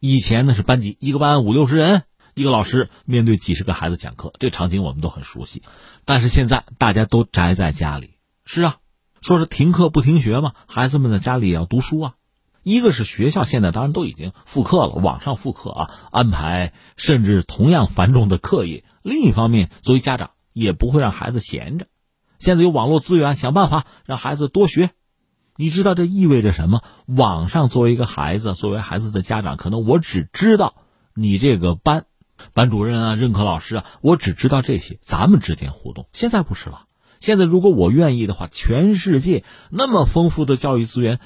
[0.00, 2.02] 以前呢是班级一个班五六十人，
[2.34, 5.62] 一个老师面对几十个孩子讲课，这场景我们都很熟悉。
[6.04, 8.78] 但是现在大家都宅在家里，是啊，
[9.20, 12.14] 说是停课不停学嘛，孩子们在家里也要读书啊。
[12.62, 18.84] 一个是学校现在当然都已经复课了，网上复课啊，安排甚至同样繁重的课业。
[19.02, 21.86] 另一方面，作为家长也不会让孩子闲着，
[22.36, 24.90] 现在有网络资源，想办法让孩子多学。
[25.56, 26.82] 你知道这意味着什么？
[27.06, 30.74] 网上作为一个孩子，作为孩子的家长，可能我只知道
[31.14, 32.04] 你这个班
[32.52, 36.06] 班主任啊、任课老师啊，我只知道这些，咱们之间互动。
[36.12, 36.82] 现在不是了，
[37.18, 41.18] 现在如果我愿意的话，全世界那么丰富的教育资源。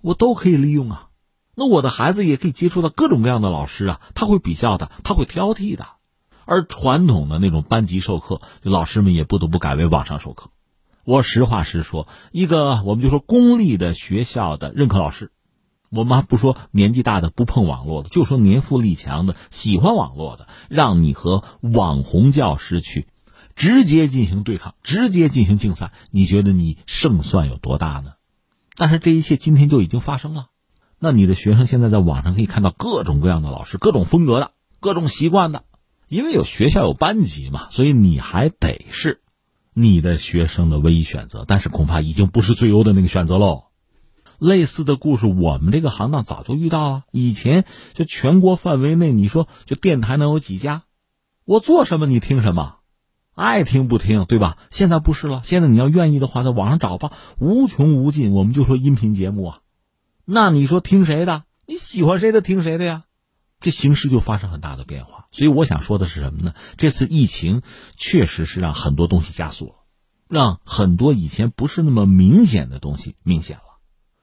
[0.00, 1.08] 我都可以利用啊，
[1.54, 5.86] 那我的孩子也可以接触到各种各样的老师啊，他会比较的，他会挑剔的，
[6.44, 10.50] 而传统的那种班级授课，老师们也不得不改为网上授课。
[11.04, 15.32] 我实话实说，一个我们就说公立的学校的任课老师，
[15.90, 23.06] 我们还不说年纪大的不碰网络的，就说年富力强的喜欢网络的，让你和网红教师去
[23.56, 28.12] 直接进行对抗，直接进行竞赛，你觉得你胜算有多大呢？
[28.78, 30.46] 但是这一切今天就已经发生了，
[31.00, 35.64] 那你的学生现在在网上可以看到各种各样的老师，各种风格的，各种习惯的，
[36.06, 39.20] 因为有学校有班级嘛，所以你还得是
[39.74, 41.44] 你的学生的唯一选择。
[41.44, 43.64] 但是恐怕已经不是最优的那个选择喽。
[44.38, 47.02] 类似的故事，我们这个行当早就遇到了。
[47.10, 47.64] 以前
[47.94, 50.84] 就全国范围内，你说就电台能有几家？
[51.44, 52.77] 我做什么你听什么？
[53.38, 54.58] 爱听不听，对吧？
[54.68, 55.42] 现在不是了。
[55.44, 58.32] 现在你要愿意的话，在网上找吧，无穷无尽。
[58.32, 59.60] 我们就说音频节目啊，
[60.24, 61.44] 那你说听谁的？
[61.64, 63.04] 你喜欢谁的听谁的呀？
[63.60, 65.28] 这形势就发生很大的变化。
[65.30, 66.54] 所以我想说的是什么呢？
[66.78, 67.62] 这次疫情
[67.94, 69.74] 确实是让很多东西加速了，
[70.28, 73.78] 让很多以前不是那么明显的东西明显了。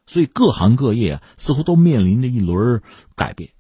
[0.05, 2.81] 所以各行各业啊，似乎都面临着一轮
[3.15, 3.51] 改变。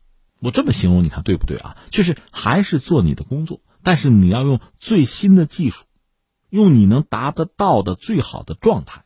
[0.41, 1.77] 我这么形容，你看对不对啊？
[1.91, 3.61] 就是还是做你的工作。
[3.85, 5.85] 但是你要用最新的技术，
[6.49, 9.05] 用你能达得到的最好的状态，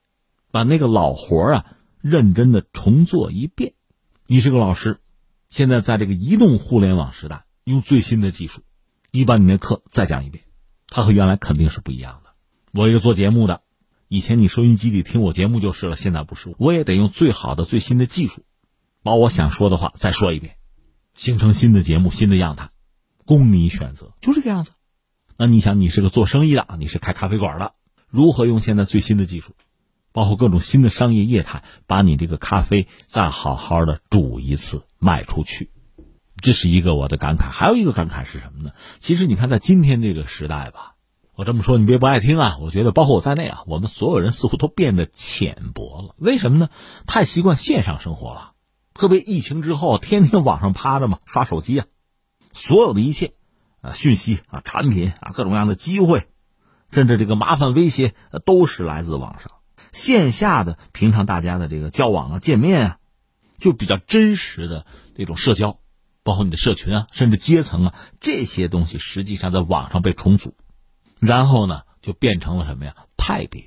[0.52, 1.66] 把那个老活啊
[2.00, 3.74] 认真的重做一遍。
[4.26, 5.02] 你是个老师，
[5.50, 8.62] 现在在这个移动互联网时代，用最新的技术，
[9.12, 10.46] 你把你那课再讲一遍，
[10.88, 12.30] 它和原来肯定是不一样的。
[12.72, 13.62] 我一个做节目的，
[14.08, 18.46] 以前你收音机里听我节目就是了，现在不是，我也得用最好的最新的技术，
[19.04, 20.56] 把我想说的话再说一遍，
[21.16, 22.70] 形成新的节目，新的样态。
[23.30, 24.72] 供你选择，就这个样子。
[25.38, 27.74] 那你想，你是个做生意的，你是开咖啡馆的，
[28.08, 29.54] 如何用现在最新的技术，
[30.12, 35.70] 包括各种新的商业业态，把你这个咖啡再好好的煮一次卖出去？
[36.42, 37.52] 这是一个我的感慨。
[37.52, 38.72] 还有一个感慨是什么呢？
[38.98, 40.96] 其实你看，在今天这个时代吧，
[41.36, 42.58] 我这么说你别不爱听啊。
[42.60, 46.16] 我觉得，包括我在内啊，我们所有人似乎都变得浅薄了。
[46.18, 46.70] 为什么呢？
[47.06, 48.54] 太习惯线上生活了，
[48.96, 51.86] 特别疫情之后，天天网上趴着嘛，刷手机啊。
[52.60, 53.32] 所有的一切，
[53.82, 56.28] 啊，讯息啊，产品啊，各种各样的机会，
[56.92, 58.14] 甚至这个麻烦威胁，
[58.46, 59.54] 都是来自网上。
[59.94, 62.98] 线下的平常大家的这个交往啊、见面啊，
[63.58, 65.78] 就比较真实的这种社交，
[66.24, 70.54] 包括你的社群啊，甚至阶层啊，这些东西实际上在网上被重组，
[71.20, 72.96] 然后呢，就变成了什么呀？
[73.18, 73.64] 派别，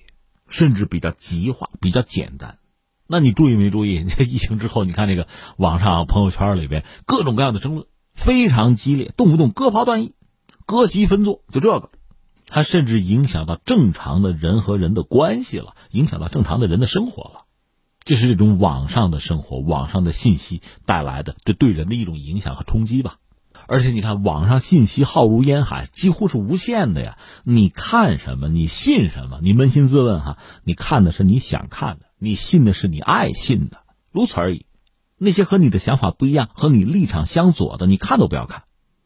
[0.49, 2.59] 甚至比较极化、比较简单。
[3.07, 4.05] 那你注意没注意？
[4.05, 5.27] 这 疫情之后，你看这个
[5.57, 10.15] 网上朋友圈里边各种各样的争论非常激烈，动不动割袍断义、
[10.67, 11.91] 割席分坐，就这个，
[12.47, 17.47] 它甚至影响到正常的人和人的关系了，影响到正常的人的生活了。
[18.05, 23.17] 这是这种网上的生活、网上的信息带来的这对人的一种影响和冲击吧。
[23.69, 27.17] 而且你看，网上信息浩如烟海，几乎是无限的呀。
[27.45, 29.39] 你看什么，你信什么？
[29.41, 34.67] 你扪心自问哈，你看的是你想看的，你信的是你爱信的，如此而已。
[35.25, 38.65] 那些和你的想法不一样、和你立场相左的，你看都不要看。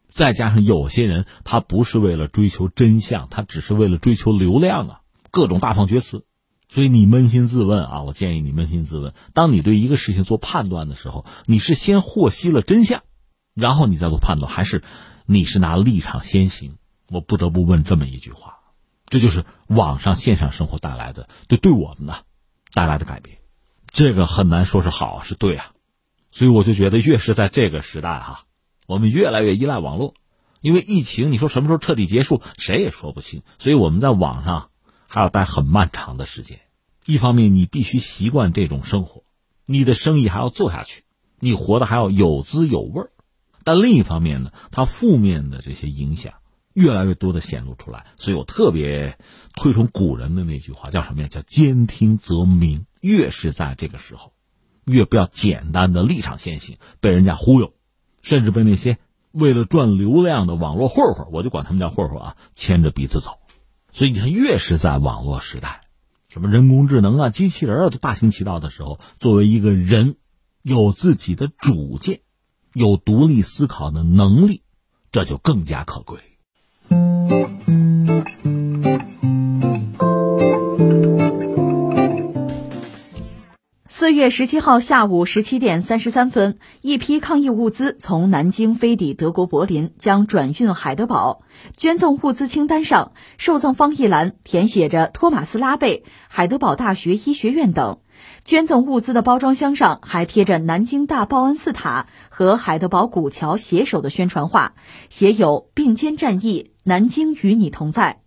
[0.09, 6.25] 再加上有些人，他不是为了追求真相，他只是为了追求流量啊，各种大放厥词。
[6.69, 13.03] 所以你扪心自问啊，我建议你扪心自问：当你对一个事情做判断的时候，你是先获悉了真相？
[13.53, 14.81] 然后你再做判断，还是
[15.27, 16.77] 你是拿立场先行？
[17.11, 18.55] 我不得不问这么一句话：
[19.05, 22.15] 这就是网上线上生活带来的对对我们呢
[22.73, 23.37] 带来的改变，
[23.91, 25.73] 这个很难说是好是对啊。
[26.37, 28.43] 所以我就觉得，越是在这个时代哈，
[28.85, 30.13] 我们越来越依赖网络，
[30.61, 33.41] 因为疫情，你说什么时候彻底结束，谁也说不清。
[33.57, 34.69] 所以我们在网上
[35.07, 36.59] 还要待很漫长的时间。
[37.07, 39.23] 一方面，你必须习惯这种生活，
[39.65, 41.05] 你的生意还要做下去，
[41.39, 43.09] 你活得还要有滋有味儿。
[43.63, 46.33] 但另一方面呢，它负面的这些影响
[46.71, 49.17] 越来越多的显露出来，所以我特别
[49.55, 51.27] 推崇古人的那句话，叫什么呀？
[51.29, 52.85] 叫兼听则明。
[53.01, 54.33] 越是在这个时候，
[54.87, 57.73] 越不要简单的立场先行，被人家忽悠，
[58.23, 58.97] 甚至被那些
[59.31, 63.37] 为了赚流量的网络混混，我就管他们叫混混啊，牵着鼻子走。
[63.91, 65.81] 所以你看，越是在网络时代，
[66.29, 70.15] 什么人工智能啊、机器人啊都大行其道的时候，作为一个人，
[70.63, 72.21] 有自己的主见。
[72.73, 74.61] 有独立思考的能力，
[75.11, 76.19] 这就更加可贵。
[83.99, 91.41] 四月十七号下午十七点三十三分，一批抗疫物资从南京飞抵德国柏林，将转运海德堡。
[91.77, 97.97] 捐赠物资清单上，受赠方一栏填写着托马斯拉贝、海德堡大学医学院等。
[98.45, 104.75] 捐赠物资的包装箱上还贴着南京大报恩寺塔和海德堡古桥携手的宣传画，
[105.09, 108.19] 写有“并肩战役，南京与你同在”。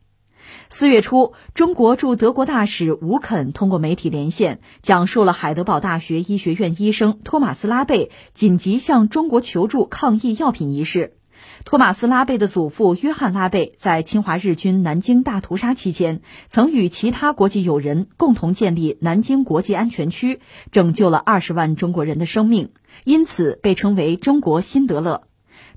[0.73, 11.17] 四月初，中国驻德国大使吴肯通过媒体连线，讲述了海德堡大学医学院医生托马斯·拉贝紧急向中国求助抗疫药品一事。
[11.65, 20.39] 托马斯·拉贝的祖父约翰·拉贝在侵华日军南京大屠杀期间，曾与其他国际友人共同建立南京国际安全区，
[20.71, 22.71] 拯救了二十万中国人的生命，
[23.03, 25.23] 因此被称为“中国辛德勒”。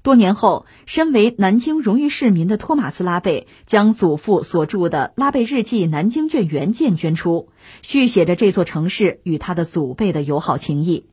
[0.04, 7.48] 多年后，身为南京荣誉市民的托马斯·拉贝将祖父所著的《拉贝日记》南京卷原件捐出，
[7.82, 11.06] 续写着这座城市与他的祖辈的友好情谊。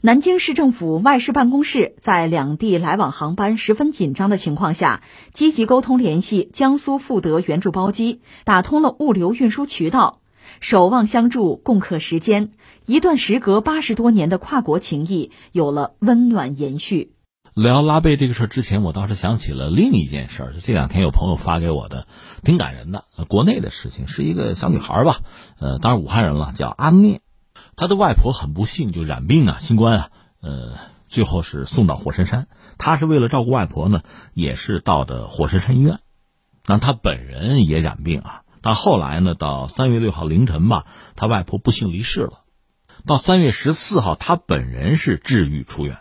[0.00, 5.02] 南京市政府外事办公室在两地来往航班十分紧张的情况下，
[5.34, 10.20] 积极沟通联系江苏富德援助包机，打通了物流运输渠道，
[10.58, 12.52] 守望相助，共克时艰。
[12.86, 17.12] 一段时隔八十多年的跨国情谊有了温暖延续。
[17.54, 22.06] 聊拉贝这个事儿之前，我倒是想起了另一件事儿，就这两天有朋友发给我的，
[22.42, 23.04] 挺感人的。
[23.28, 25.18] 国内的事情是一个小女孩吧，
[25.58, 27.20] 呃，当然武汉人了，叫阿念。
[27.76, 30.10] 他的外婆很不幸就染病啊，新冠啊，
[30.40, 32.48] 呃，最后是送到火神山。
[32.78, 35.98] 他是为了照顾外婆呢，也是到的火神山医院。
[36.66, 40.86] 那他本人也染病啊，但后来呢，到三月六号凌晨吧，
[41.16, 42.44] 他外婆不幸离世了。
[43.04, 45.98] 到三月十四号，他本人是治愈出院，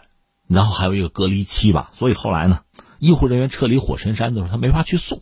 [0.54, 1.92] 然后还有一个隔离期吧。
[1.94, 2.60] 所以后来呢，
[3.00, 5.22] 医护人员撤离火神山的时候，他没法去送。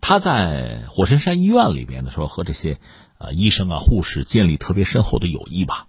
[0.00, 2.78] 他在火神山医院里边的时候，和这些。
[3.20, 5.88] 呃，医生啊，护士建立特别深厚的友谊吧。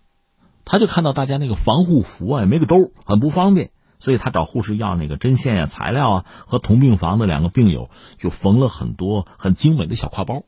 [0.65, 10.45] 他就看到大家那个防护服啊，也没个兜，很不方便，所以他找护士要那个针线呀、材料啊，和同病房的两个病友就缝了很多很精美的小挎包。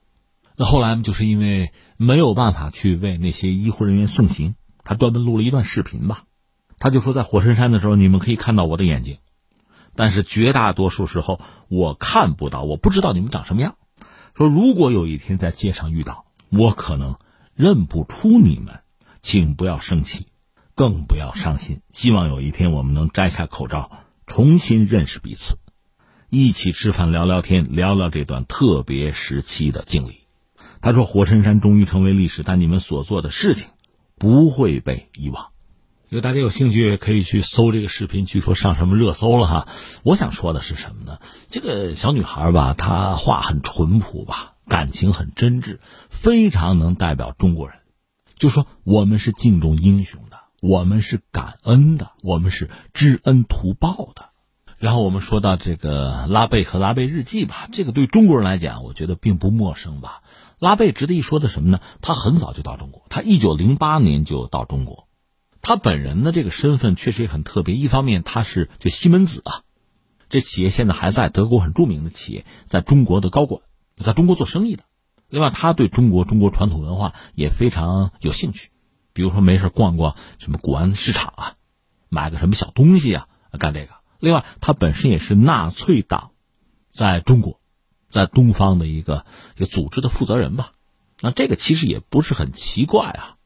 [0.58, 6.24] 那后来就是因为没有办法去为那些医护人员送行，他专门录了一段视频吧。
[6.82, 9.20] 他就说，在火神山的时候，你们可以看到我的眼睛，
[9.96, 11.40] 但是绝大多数时候
[11.70, 13.78] 我看不到，我不知道你们长什么样。
[14.36, 16.26] 说如果有一天在街上遇到。
[16.54, 17.16] 我可能
[17.56, 18.82] 认不出你们，
[19.22, 20.28] 请不要生气，
[20.76, 21.80] 更不要伤心。
[21.92, 23.90] 希望有一天我们能摘下口罩，
[24.28, 25.60] 重新认识彼此，
[26.30, 30.28] 一起吃饭、聊聊天，聊聊这段特别时期的经历。
[30.82, 33.70] 他说：“火神山终于成为历史，但你们所做的事情
[34.18, 35.52] 不会被遗忘。”
[36.12, 39.70] 如果大家有兴趣，可以去搜这个视频，据说上什么热搜了哈。
[40.04, 41.20] 我想说的是什么呢？
[41.50, 44.56] 这个小女孩吧，她话很淳朴吧。
[44.68, 45.78] 感情很真挚，
[46.10, 47.78] 非常能代表中国人。
[48.36, 54.32] 就说我们是敬重英雄的，我们是感恩的，我们是知恩图报的。
[54.80, 60.24] 然后我们说到这个拉贝和拉贝日记吧，这个对中国人来讲，我觉得并不陌生吧。
[60.60, 61.80] 拉贝值得一说的什么呢？
[62.02, 65.08] 他很早就到中国，他一九零八年就到中国。
[65.62, 69.62] 他本人的这个身份确实也很特别，一方面他是就西门子啊，
[70.30, 73.62] 这企业现在还在德国很著名的企业，在中国的高管，
[73.98, 74.84] 在中国做生意的。
[75.30, 78.70] 另外，他对中国中国传统文化也非常有兴趣，
[79.14, 81.56] 比如说没事逛逛什么古玩市场啊，
[82.10, 83.94] 买个什么小东西啊，干这个。
[84.20, 86.32] 另外，他本身也是纳粹党
[86.92, 87.62] 在中国、
[88.10, 90.74] 在东方的一个一个组织的负责人吧。
[91.22, 93.38] 那这个其实也不是很奇怪啊，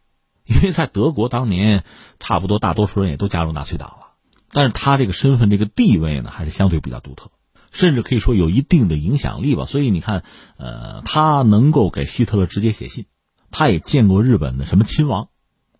[0.45, 1.83] 因为在德国当年，
[2.19, 4.13] 差不多大多数人也都加入纳粹党了。
[4.51, 7.31] 但是他这个身份、这个地位呢，还是相对比较独特，
[7.71, 9.65] 甚至可以说有一定的影响力吧。
[9.65, 10.23] 所以你看，
[10.57, 13.05] 呃，他能够给希特勒直接写信，
[13.51, 15.29] 他也见过日本的什么亲王，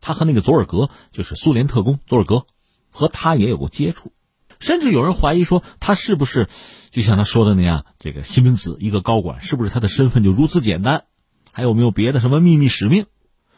[0.02, 2.46] 他和那个佐尔格，就是苏联特工佐尔格，
[2.90, 4.12] 和他也有过接触。
[4.60, 6.48] 甚至有人怀疑说，他是不是
[6.90, 11.04] 就像他说的那样，这个西门子一个高管，是不是他的身份就如此简单？
[11.52, 13.06] 还有没有别的什么秘密使命？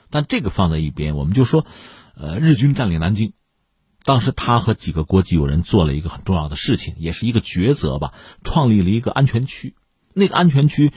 [0.09, 1.65] 但这个放在一边，我们就说，
[2.15, 3.33] 呃，日军占领南京，
[4.03, 9.75] 当时他和几个国际友人做了一个很重要的事情，也是一个抉择吧，创立了一个安全区。
[10.13, 10.91] 那个安全区，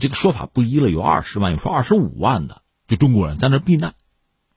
[0.00, 3.94] 这个说法不一了，有二十万，有说二十五万的，就中国人在那避难。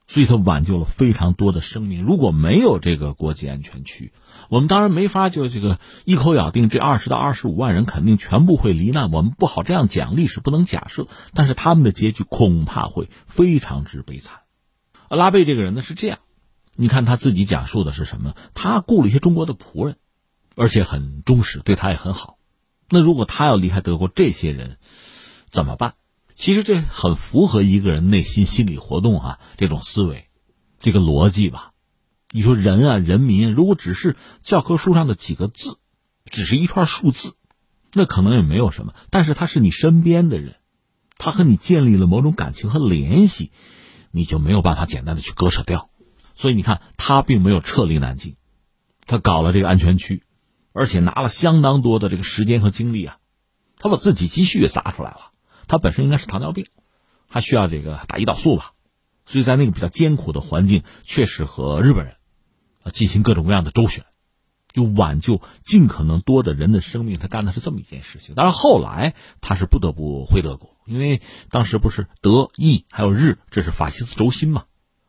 [0.07, 2.03] 所以他挽救了非常多的生命。
[2.03, 4.11] 如果没有这个国际安全区，
[4.49, 9.11] 我们当然没法就这个一口咬定这二十到二十五万人肯定全部会罹难。
[9.11, 11.07] 我们不好这样讲，历史不能假设。
[11.33, 14.39] 但是他们的结局恐怕会非常之悲惨。
[15.07, 16.19] 拉贝这个人呢是这样，
[16.75, 18.35] 你看他自己讲述的是什么？
[18.53, 19.97] 他雇了一些中国的仆人，
[20.55, 22.37] 而且很忠实，对他也很好。
[22.89, 24.77] 那如果他要离开德国，这些人
[25.49, 25.93] 怎么办？
[26.33, 30.27] 其实这很符合一个人内心心理活动啊，这种思维，
[30.79, 31.71] 这个逻辑吧。
[32.31, 35.79] 你说人啊，人民如果只是教科书上的几个字，
[36.25, 37.35] 只是一串数字，
[37.93, 38.93] 那可能也没有什么。
[39.09, 40.55] 但是他是你身边的人，
[41.17, 43.51] 他和你建立了某种感情和联系，
[44.11, 45.89] 你就没有办法简单的去割舍掉。
[46.35, 48.35] 所以你看，他并没有撤离南京，
[49.07, 50.23] 他搞了这个安全区，
[50.71, 53.17] 而且拿了相当多的这个时间和精力啊，
[53.79, 55.31] 他把自己积蓄也砸出来了。
[55.67, 56.67] 他本身应该是糖尿病，
[57.27, 58.73] 还需要这个打胰岛素吧，
[59.25, 62.15] 所以在那个比较艰苦的环境，确实和日本人
[62.89, 64.05] 进行各种各样的周旋，
[64.73, 67.17] 就挽救尽可能多的人的生命。
[67.17, 68.33] 他干的是这么一件事情。
[68.35, 74.65] 但是后来他是不得不回德国，因为当时不是德意还有日，这是法西斯轴心嘛。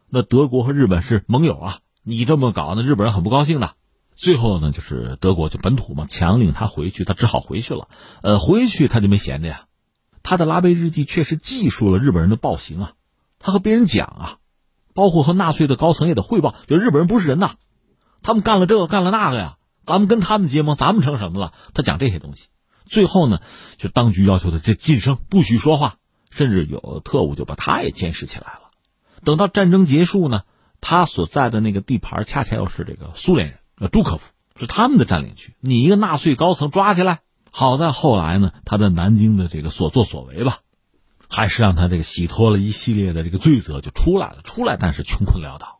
[0.08, 3.74] 那德国和日本是盟友啊，你这么搞，那日本人很不高兴的。
[4.16, 7.88] 最后呢，就是德国就本土嘛，强令他回去，他只好回去了。
[8.22, 9.66] 呃，回去他就没闲着呀。
[10.22, 12.92] 他的拉贝日记确实记述了日本人的暴行啊，
[13.38, 14.36] 他和别人讲啊，
[14.92, 17.54] 包括和纳粹的高层也得汇报，就日本人不是人呐，
[18.22, 21.52] 他们干了这个干了那个呀，咱们跟他们结盟，咱们成什么了？
[21.74, 22.48] 他讲这些东西，
[22.86, 23.40] 最后呢，
[23.76, 25.96] 就当局要求他这晋升，不许说话，
[26.30, 28.70] 甚至有特务就把他也监视起来了。
[29.24, 30.42] 等到战争结束呢，
[30.80, 34.22] 他所在的那个地盘恰恰又是这个苏联人，呃，朱可夫
[34.56, 37.20] 是他们的占领区，你一个纳粹高层抓起来。
[37.50, 40.58] 好在后来呢，他在南京的这个所作所为吧，
[41.28, 44.42] 还是让他这个洗脱了一系列的这个罪责，就出来了。
[44.44, 45.79] 出来，但是穷困潦倒。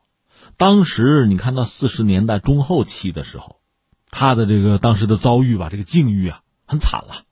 [0.61, 3.63] 当时你看到四十年代中后期的时候，
[4.11, 7.23] 他的这个当时的遭遇吧，这个境遇啊，很惨了，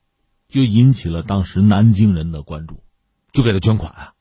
[0.49, 2.83] 就引起了当时南京人的关注，
[3.31, 4.12] 就给他捐款啊。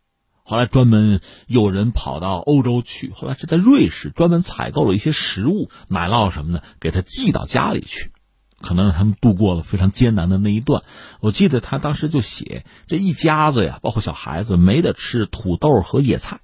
[0.43, 8.11] 后来专门有人跑到欧洲去，后来是在瑞士专门采购了一些食物、奶酪什么的，给他寄到家里去。
[8.59, 10.83] 可能让他们度过了非常艰难的那一段。
[11.21, 16.41] 我记得他当时就写，这一家子呀，包括小孩子没得吃土豆和野菜，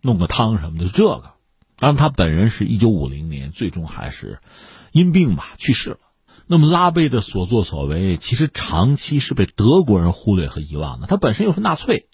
[0.00, 1.35] 弄个汤什么的，就这个。
[1.78, 4.40] 当然，他本人是一九五零年最终还是
[4.92, 5.98] 因病吧去世了。
[6.46, 11.06] 那么拉贝的所作所为，其实长期是被德国人忽略和遗忘的。
[11.06, 12.08] 他本身又是纳粹，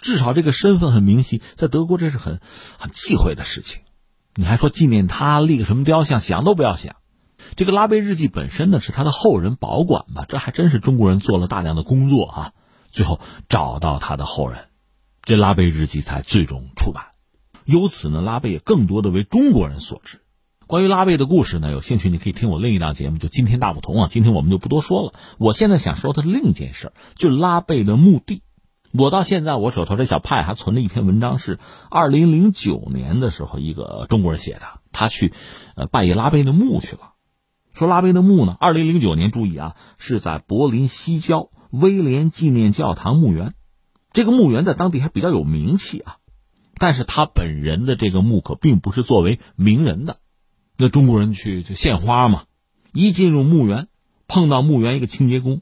[0.00, 2.40] 至少这个身份很明晰，在德国这是很
[2.78, 3.82] 很忌讳的事情。
[4.34, 6.96] 你还说纪念他立个什么雕像，想都不要想。
[7.56, 12.52] 这个拉贝日记本身呢是他的后人保管吧，这还真是中国人做了大量的工作啊，
[12.90, 14.68] 最后找到他的后人，
[15.22, 17.11] 这拉贝日记才最终出版。
[17.64, 20.20] 由此呢，拉贝也更多的为中国人所知。
[20.66, 24.08] 关于拉贝的故事呢，有兴趣你可以听我另一档节目，就今天大不同啊。
[24.10, 25.12] 今天我们就不多说了。
[25.38, 28.42] 我现在想说的另一件事，就拉贝的墓地。
[28.92, 31.58] 我到现在我手头这小派还存了一篇文章，是
[31.90, 35.32] 二零零九年的时候一个中国人写的，他去
[35.76, 37.12] 呃拜谒拉贝的墓去了。
[37.74, 38.56] 说拉贝的墓呢？
[38.58, 43.54] 二零零九年，注意啊，是在柏林西郊威廉纪念教堂墓园，
[44.12, 46.16] 这个墓园在当地还比较有名气啊。
[46.82, 50.18] 但是他本人的这个墓可并不是作为名人的。
[50.76, 52.46] 那中国人去就献花嘛，
[52.92, 53.86] 一进入墓园，
[54.26, 55.60] 碰到墓园一个清洁工，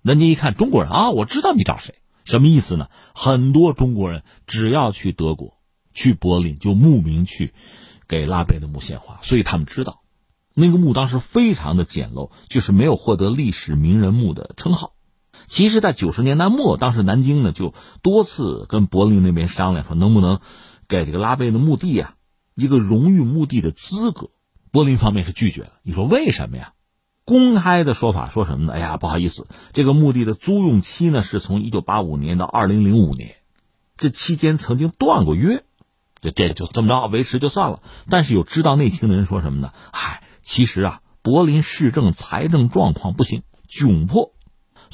[0.00, 2.88] 人家一看中国人啊，我知道你找谁，什么意思呢？
[3.16, 5.58] 很多中国人只要去德国、
[5.92, 7.52] 去柏林，就慕名去
[8.06, 10.02] 给拉贝的墓献花，所以他们知道
[10.54, 14.92] 那个墓当时非常的简陋，就是没有获得历史名人墓的称号。
[15.46, 20.40] 其实，在九十年代末，当时南京呢就多次跟柏林那边商量，说能不能
[20.88, 22.14] 给这个拉贝的墓地啊
[22.54, 24.30] 一个荣誉墓地的资格。
[24.70, 25.72] 柏林方面是拒绝了。
[25.82, 26.72] 你说为什么呀？
[27.24, 28.72] 公开的说法说什么呢？
[28.74, 33.36] 哎呀，不好意思，这个墓地的租用期呢是从一九八五年到二零零五年，
[33.96, 35.64] 这期间曾经断过约，
[36.20, 37.82] 这这就这么着维持就算了。
[38.10, 39.72] 但是有知道内情的人说什么呢？
[39.92, 44.32] 嗨，其实啊，柏林市政财政状况不行，窘迫。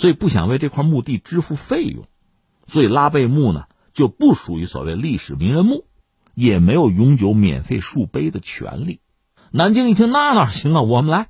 [0.00, 2.06] 所以不想为这块墓地支付费用，
[2.66, 5.84] 所以拉贝墓呢就不属于所谓历史名人墓，
[6.34, 9.00] 也没有永久免费树碑的权利。
[9.50, 10.80] 南京一听，那哪行啊？
[10.80, 11.28] 我们来，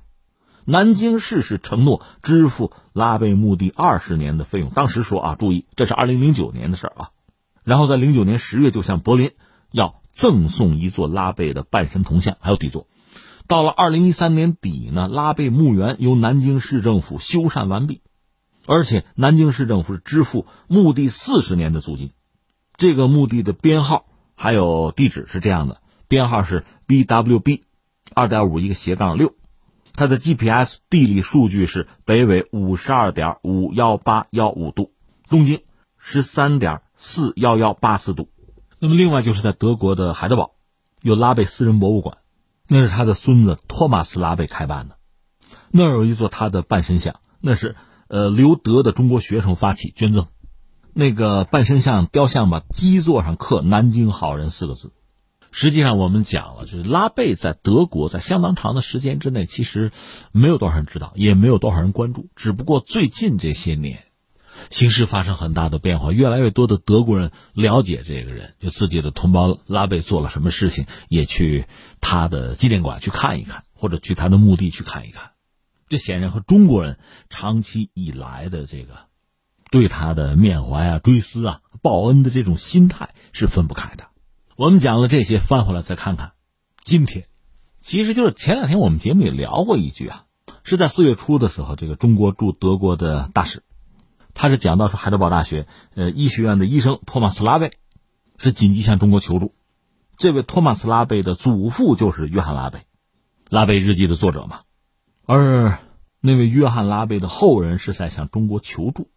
[0.63, 4.69] 南京市是承诺支付拉贝墓地二十年的费用。
[4.69, 7.09] 当时说啊，注意，这是二零零九年的事儿啊。
[7.65, 9.31] 然后在零九年十月就向柏林
[9.73, 12.87] 要赠送一座拉贝的半身铜像，还有底座。
[13.47, 18.01] 到了二零一三年底呢，拉贝墓园由南京市政府修缮完毕。
[18.65, 22.11] 而且南京市政府是支付墓地四十年的租金，
[22.77, 24.05] 这个墓地的编号
[24.35, 27.63] 还有地址是这样的，编号是 BWB
[28.13, 29.33] 二点五一个斜杠六，
[29.93, 34.91] 它的 GPS 地理数据是北纬五十二点五幺八幺五度，
[35.27, 35.61] 东经
[35.97, 38.29] 十三点四幺幺八四度。
[38.77, 40.51] 那么另外就是在德国的海德堡，
[41.01, 42.17] 有拉贝私人博物馆，
[42.67, 44.97] 那是他的孙子托马斯拉贝开办的，
[45.71, 47.75] 那儿有一座他的半身像，那是。
[48.11, 50.27] 呃，留德的中国学生发起捐赠，
[50.93, 54.91] 那个半身像雕像吧，基座上刻“南京好人”四个字。
[55.53, 59.93] 实际上，我们讲了，就是拉贝在德国在相当长的时间之内，其实
[60.33, 62.27] 没有多少人知道，也没有多少人关注。
[62.35, 64.03] 只不过最近这些年，
[64.69, 71.63] 形势发生很大的变化，越来越多的德国人了解这个人，就自己的同胞拉贝做了什么事情，也去
[72.01, 75.30] 他的纪念馆去看一看，或者去他的墓地去看一看。
[75.91, 79.07] 这显然和中国人长期以来的这个
[79.69, 84.05] 对他的缅怀啊、追思啊、报恩的这种心态是分不开的。
[84.55, 86.31] 我们讲了这些，翻回来再看看
[86.85, 87.25] 今天，
[87.81, 90.23] 其实就是前两天我们节目也聊过一句啊，
[90.63, 93.61] 是在四月初的时候，这个中国驻德国的大使，
[94.33, 97.73] 他是讲到说，海德堡大学呃医学院的医生托马斯拉贝
[98.37, 99.53] 是紧急向中国求助。
[100.15, 102.85] 这位托马斯拉贝的祖父就是约翰拉贝，
[103.49, 104.61] 拉贝日记的作者嘛。
[105.33, 105.79] 而
[106.19, 109.07] 那位约翰拉贝的后人是在向中国求助，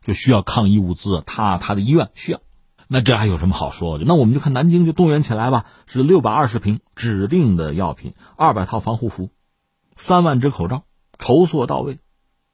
[0.00, 2.40] 就需要抗疫物资，他他的医院需要，
[2.88, 4.04] 那这还有什么好说的？
[4.04, 9.30] 那我们就看南京就动员起来吧，是六百二十瓶指定的药品，二百套防护服，
[9.94, 10.82] 三万只口罩，
[11.20, 12.00] 筹措到位，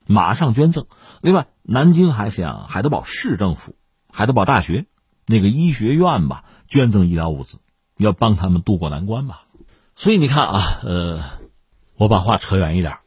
[0.07, 0.85] 马上捐赠。
[1.23, 3.77] 另外，南京还向海德堡市政府、
[4.13, 4.85] 海德堡大学
[5.25, 7.61] 那个医学院吧捐赠医疗物资，
[7.97, 9.45] 要帮他们渡过难关吧。
[9.95, 11.25] 所以你看啊，呃。
[11.99, 12.99] 我把话扯远一点，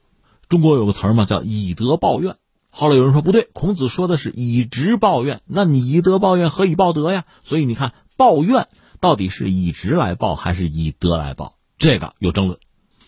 [0.50, 2.36] 中国有个词儿嘛，叫以德报怨。
[2.72, 5.42] 后来有人说不对，孔子说的是以直报怨。
[5.46, 7.26] 那你以德报怨，何以报德呀？
[7.44, 8.68] 所以你看，报怨
[9.00, 11.54] 到底是以直来报，还是以德来报？
[11.78, 12.60] 这个有争论，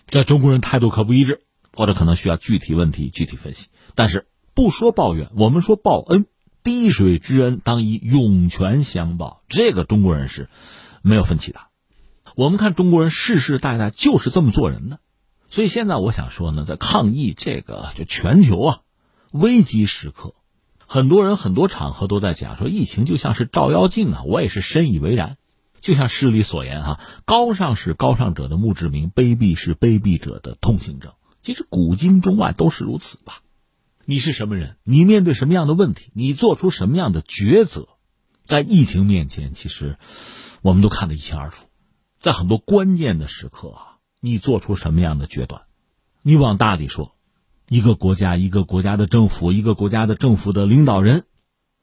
[0.07, 1.41] 这中国人态度可不一致，
[1.73, 3.69] 或者可能需要具体问题具体分析。
[3.95, 6.27] 但是不说抱怨，我们说报恩，
[6.63, 10.47] 滴水之恩当以涌泉相报，这个中国人是
[11.01, 11.59] 没有分歧的。
[12.35, 14.99] 我们看中国人世世代代就是这么做人的。
[15.51, 18.79] 所以现在我想说呢，在抗疫这个就全球啊
[19.31, 20.33] 危机时刻，
[20.87, 25.37] 很多人很多场合都在讲说疫情就像是照妖镜啊，我也是深以为然。
[25.81, 31.11] 就像诗里所言哈，高尚是高尚者的墓志铭，卑鄙是卑鄙者的通行证。
[31.41, 33.41] 其实古今中外都是如此吧。
[34.05, 34.77] 你是什么人？
[34.83, 36.11] 你面对什么样的问题？
[36.13, 37.89] 你做出什么样的抉择？
[38.45, 39.97] 在疫情面前，其实
[40.61, 41.65] 我们都看得一清二楚。
[42.19, 43.90] 在很多关键的时刻啊。
[44.23, 45.63] 你做出什么样的决断？
[46.21, 47.15] 你往大里说，
[47.67, 51.23] 一个国家、一个国家的政府、一个国家的政府的领导人，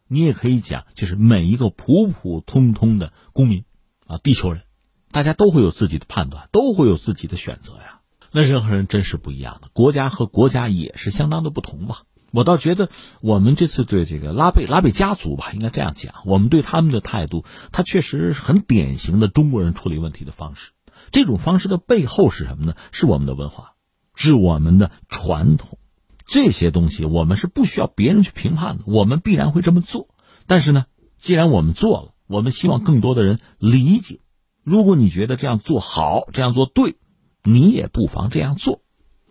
[0.06, 3.64] 你也可以讲，就是每一个普普通通的公民
[4.06, 4.62] 啊，地球人，
[5.10, 8.02] 大家都会有自己的判断，都会有自己的选择呀。
[8.30, 12.02] 那人和人真是不一样的，国家和国家也是相当的不同吧。
[12.30, 12.88] 我倒觉得，
[13.20, 20.70] 我们这次对这个拉贝拉贝家族吧，应该这样讲，我们对他们的态度，他确实很典型的中国人处理问题的方式。
[21.10, 22.74] 这种方式的背后是什么呢？
[22.92, 23.74] 是我们的文化，
[24.14, 25.78] 是我们的传统，
[26.26, 30.08] 这些东西我们是不需要别人去评判的，我们必然会这么做。
[30.46, 30.86] 但是呢，
[31.18, 34.20] 既然我们做了，我们希望更多的人理解。
[34.62, 36.96] 如果你觉得这样做好，这样做对，
[37.42, 38.80] 你也不妨这样做。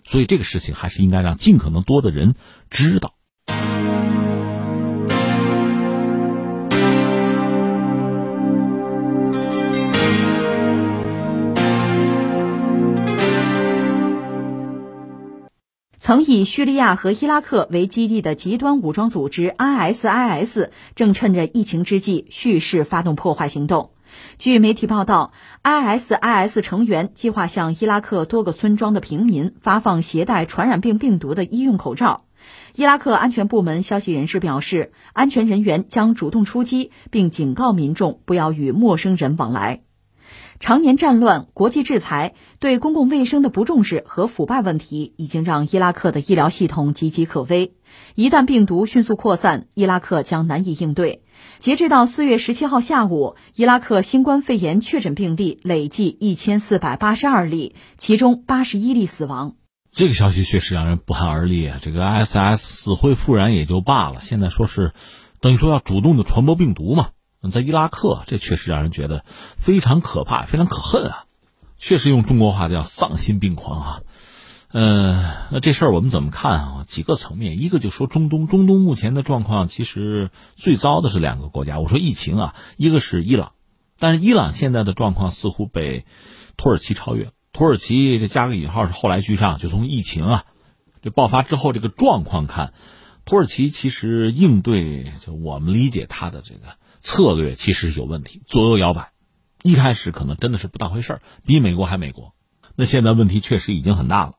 [0.04, 2.36] 所以这个事情还是应该让尽可能多的人
[2.70, 3.14] 知道。
[16.00, 23.90] 曾以叙利亚和伊拉克为基地的极端武装组织 ISIS 正趁着疫情之际蓄势发动破坏行动。
[24.38, 25.34] 据媒体报道
[25.64, 32.26] ，ISIS 成员计划向伊拉克多个村庄的平民发放携带传染病病毒的医用口罩。
[32.76, 39.87] 伊拉克安全部门消息人士表示，安全人员将主动出击，并警告民众不要与陌生人往来。
[40.60, 47.74] 常年战乱、国际制裁、对公共卫生的不重视和腐败问题，已经让伊拉克的医疗系统岌岌可危。
[48.16, 51.24] 一旦病毒迅速扩散，伊拉克将难以应对。
[51.60, 59.56] 截至到四月十七号下午，伊拉克新冠肺炎确诊病例累计一千四百八十二例，其中八十一例死亡。
[59.92, 61.80] 这个消息确实让人不寒而栗啊！
[61.82, 64.94] 这个 ISS 死灰复燃也就罢了，现在说是
[65.40, 67.10] 等于说要主动的传播病毒嘛。
[67.52, 69.26] 在伊拉克，这确实让人觉得
[69.58, 71.26] 非常可怕，非常可恨啊！
[71.78, 74.02] 确实用中国话叫丧心病狂啊！
[74.70, 76.86] 呃，那这事儿我们怎么看啊？
[76.88, 81.80] 几个层面，一个就说中东，中东目前的状况其实最糟的是两个国家。
[81.80, 83.54] 我说疫情啊，一个是伊朗，
[84.00, 86.06] 但是伊朗现在的状况似乎被
[86.58, 87.32] 土耳其超越。
[87.54, 90.46] 土耳其这加个引号是后来居上，就从疫情啊
[91.02, 92.74] 这爆发之后这个状况看，
[93.24, 96.62] 土耳其其实应对就我们理解他的这个。
[97.08, 99.14] 策略其实是有问题，左右摇摆。
[99.64, 102.34] 一开始可能真的是不当回事儿，比美国还美国。
[102.76, 104.34] 那现在问题确实已经很大了。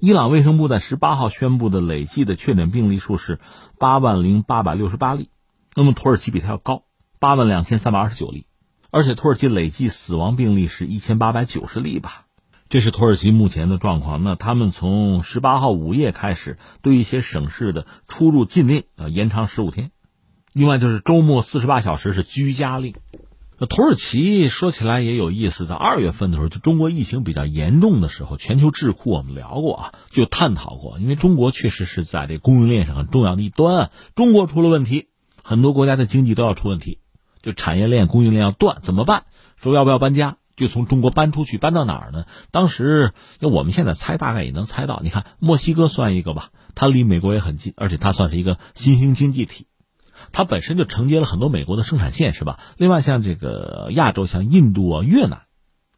[0.00, 3.38] 伊朗卫生部在十八号宣布的累计的确诊病例数是
[3.78, 5.28] 八万零八百六十八例，
[5.74, 6.84] 那么土耳其比它要高，
[7.20, 8.46] 八万两千三百二十九例。
[8.90, 12.24] 而且土耳其累计死亡病例是一千八百九十例吧。
[12.70, 14.24] 这是土耳其目前的状况。
[14.24, 19.90] 那他们从十八号午夜开始，对一些省市的出入禁令啊延长十五天。
[20.56, 22.94] 另外就是周末四十八小时是居家令。
[23.68, 35.08] 土耳其说起来也有意思，在二月份的时候，就中国疫情比较严重的时候，全球智库我们聊过啊，就探讨过，因为中国确实是在这供应链上很重要的一端，中国出了问题，
[35.42, 37.00] 很多国家的经济都要出问题，
[37.42, 39.24] 就产业链供应链要断，怎么办？
[39.56, 40.38] 说要不要搬家？
[40.56, 42.24] 就从中国搬出去，搬到哪儿呢？
[42.50, 45.02] 当时那我们现在猜，大概也能猜到。
[45.04, 49.66] 你看墨西哥算一个吧，它离美国也很近，而且它算是一个新兴经济体。
[50.32, 52.58] 它本身就承接了很多美国的生产线，是吧？
[52.76, 55.42] 另外，像这个亚洲，像印度啊、越南，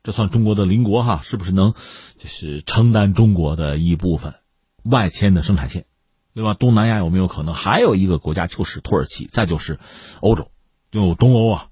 [0.02, 1.74] 这算中国的邻国哈，是不是能
[2.18, 4.34] 就是承担中国的一部分
[4.82, 5.86] 外迁的生产线？
[6.32, 9.26] 另外，东南亚有没有可能还有一个国家就是土耳其？
[9.26, 9.80] 再就是
[10.20, 10.50] 欧洲，
[10.92, 11.66] 就东欧啊，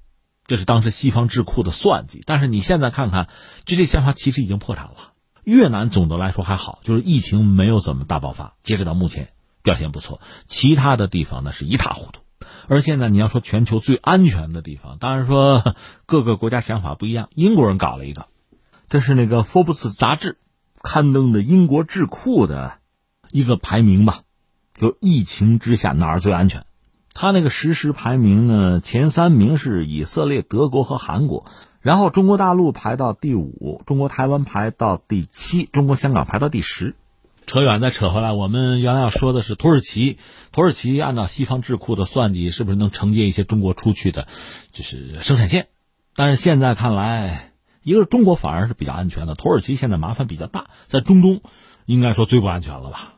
[0.47, 2.23] 这是当时西方智库的算计。
[2.27, 3.29] 但是你现在看看，
[3.65, 5.13] 这这想法其实已经破产了。
[5.45, 9.29] 越南总的来说还好，就是疫情没有怎么大爆发，截止到目前
[9.63, 10.21] 表现不错。
[10.49, 12.23] 其他的地方呢是一塌糊涂。
[12.69, 15.63] 而现在你要说全球最安全的地方，当然说
[16.07, 17.29] 各个国家想法不一样。
[17.35, 18.27] 英国人搞了一个，
[18.89, 20.39] 这是那个《福布斯》杂志
[20.83, 22.79] 刊登的英国智库的
[23.31, 24.21] 一个排名吧，
[24.75, 26.65] 就疫情之下哪儿最安全？
[27.15, 31.47] 他那个实时排名呢，前三名是以色列、德国和韩国，
[31.81, 36.95] 然后中国大陆排到第五，中国台湾排到第七，中国香港排到第十。
[37.47, 40.19] 扯远再扯回来，我们原来要说的是土耳其。
[40.51, 44.27] 土耳其按照西方智库的算计，是不是能承接一些中国出去的，
[44.73, 45.69] 就是生产线？
[46.17, 51.41] 但是现在看来，一个是中国反而是比较安全的，土耳其现在麻烦比较大，在中东
[51.85, 53.15] 应该说最不安全了吧？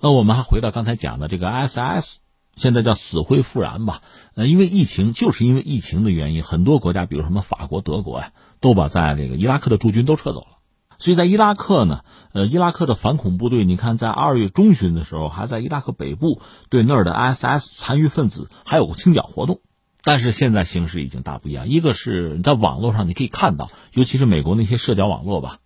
[0.00, 2.16] 那我们还回到刚才讲的这个 ISS
[2.56, 4.02] 现在叫死灰复燃吧？
[4.34, 10.57] 呃，因为疫情，就是因为疫情的原因，很多国家，比如什么法国、德国呀，都把在这个伊拉克的驻军都撤走了。
[10.98, 12.00] 所以在伊拉克呢，
[12.32, 16.40] 呃，伊拉克的反恐部队，你看，在二月中旬的时候，还在伊拉克北部
[16.70, 19.60] 对那儿的 ISS 残余分子还有个清剿活动。
[20.02, 25.58] 但是现在形势已经大不一样，一个是在网络上你可以看到，尤其是美国那些社交网络吧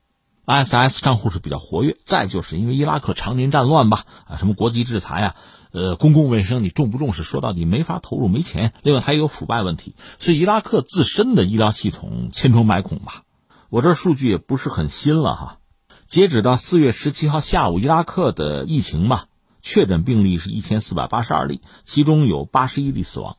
[0.44, 1.96] ISS 账户是比较活跃。
[2.04, 5.34] 再就是因为伊拉克常年战乱吧，啊，什么国际制裁啊，
[5.70, 7.22] 呃，公共卫生你重不重视？
[7.22, 8.72] 说到底没法投入，没钱。
[8.82, 13.22] 另外还有腐败问题，所以伊拉克自身的医疗系统千疮百孔吧。
[13.72, 15.58] 我这数据也不是很新了哈，
[16.06, 19.28] 截止到四月十七号下午，伊拉克的疫情吧，
[19.62, 23.38] 确诊病例是一千四百八十二例，其中有八十一例死亡。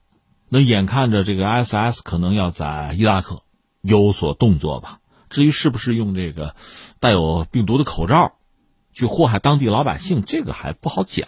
[0.49, 3.43] 那眼看着这个 SS 可能要在伊拉克
[3.84, 5.01] 有所动作吧？
[5.29, 6.55] 至于是不是用这个
[6.99, 8.34] 带有病毒的口罩
[8.91, 11.27] 去祸害当地老百姓，这个还不好讲。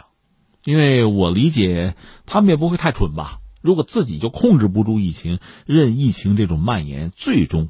[0.64, 1.96] 因为我理解
[2.26, 3.38] 他们也不会太蠢吧？
[3.62, 5.38] 如果自己就控制不住疫情，
[5.68, 7.70] 任疫情这种蔓延，最终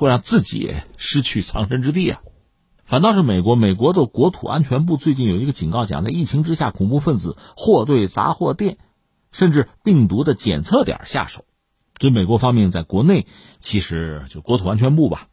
[0.00, 2.22] 会让自己失去藏身之地啊！
[2.82, 8.78] 反倒是美国，美国的国土安全部最近有一个警告，讲在疫情之下，恐怖分子或对杂货店，
[9.30, 11.44] 甚至病毒的检测点下手。
[11.96, 13.26] 这美国方面在国内，
[13.58, 15.26] 其实就国土安全部吧，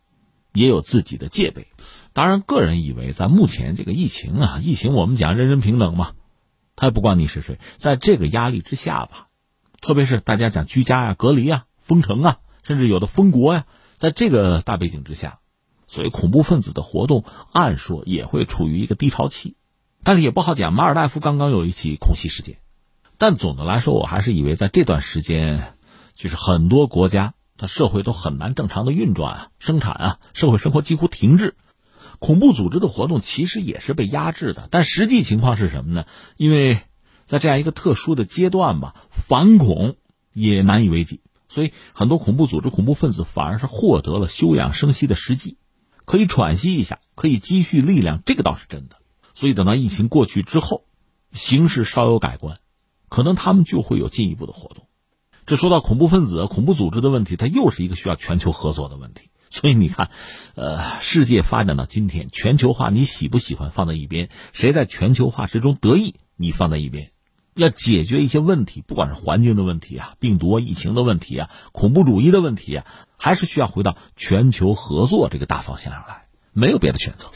[0.51, 1.67] 也有自己的戒备。
[2.11, 6.11] 当然，个人以为，在目前这个疫情啊，疫情我们讲人人平等嘛，
[6.75, 9.27] 他也不管你是谁，在这个压力之下吧，
[9.79, 13.65] 特别是大家讲居家呀、隔离啊、封城啊，甚至有的封国呀，
[13.97, 15.39] 在这个大背景之下。
[15.89, 17.23] 所以，恐怖分子的活动
[17.53, 19.55] 按说也会处于一个低潮期，
[20.03, 20.73] 但是也不好讲。
[20.73, 22.57] 马尔代夫刚刚有一起空袭事件，
[23.17, 25.77] 但总的来说，我还是以为在这段时间，
[26.13, 31.55] 就是很多国家它社会都很难正常的运转啊，生产啊，社会生活几乎停滞。
[32.19, 36.05] 恐怖组织的活动其实也是被压制的，但实际情况是什么呢？
[36.35, 36.79] 因为
[37.27, 39.95] 在这样一个特殊的阶段吧，反恐
[40.33, 45.57] 也难以为继，所以很多恐怖组织、恐怖分子反而是获得了休养生息的时机。
[46.05, 48.97] 可以喘息一下，可以积蓄力量，这个倒是真的。
[49.35, 50.85] 所以等到疫情过去之后，
[51.33, 52.59] 形势稍有改观，
[53.09, 54.87] 可能他们就会有进一步的活动。
[55.45, 59.29] 这说到恐怖分子、恐怖组织的问题，它又是一个需要全球合作的问题。
[59.49, 60.09] 所以你看，
[60.55, 64.29] 呃，世界发展到今天，全球化你喜不喜欢放在一边？
[64.53, 67.11] 谁在全球化之中得意，你放在一边。
[67.57, 72.85] 要解决一些问题，不管是环境的问题啊、病毒、疫情的问题啊、恐怖主义的问题啊，
[73.17, 77.29] 还是需要回到全球合作这个大方向上来，没有别的选择。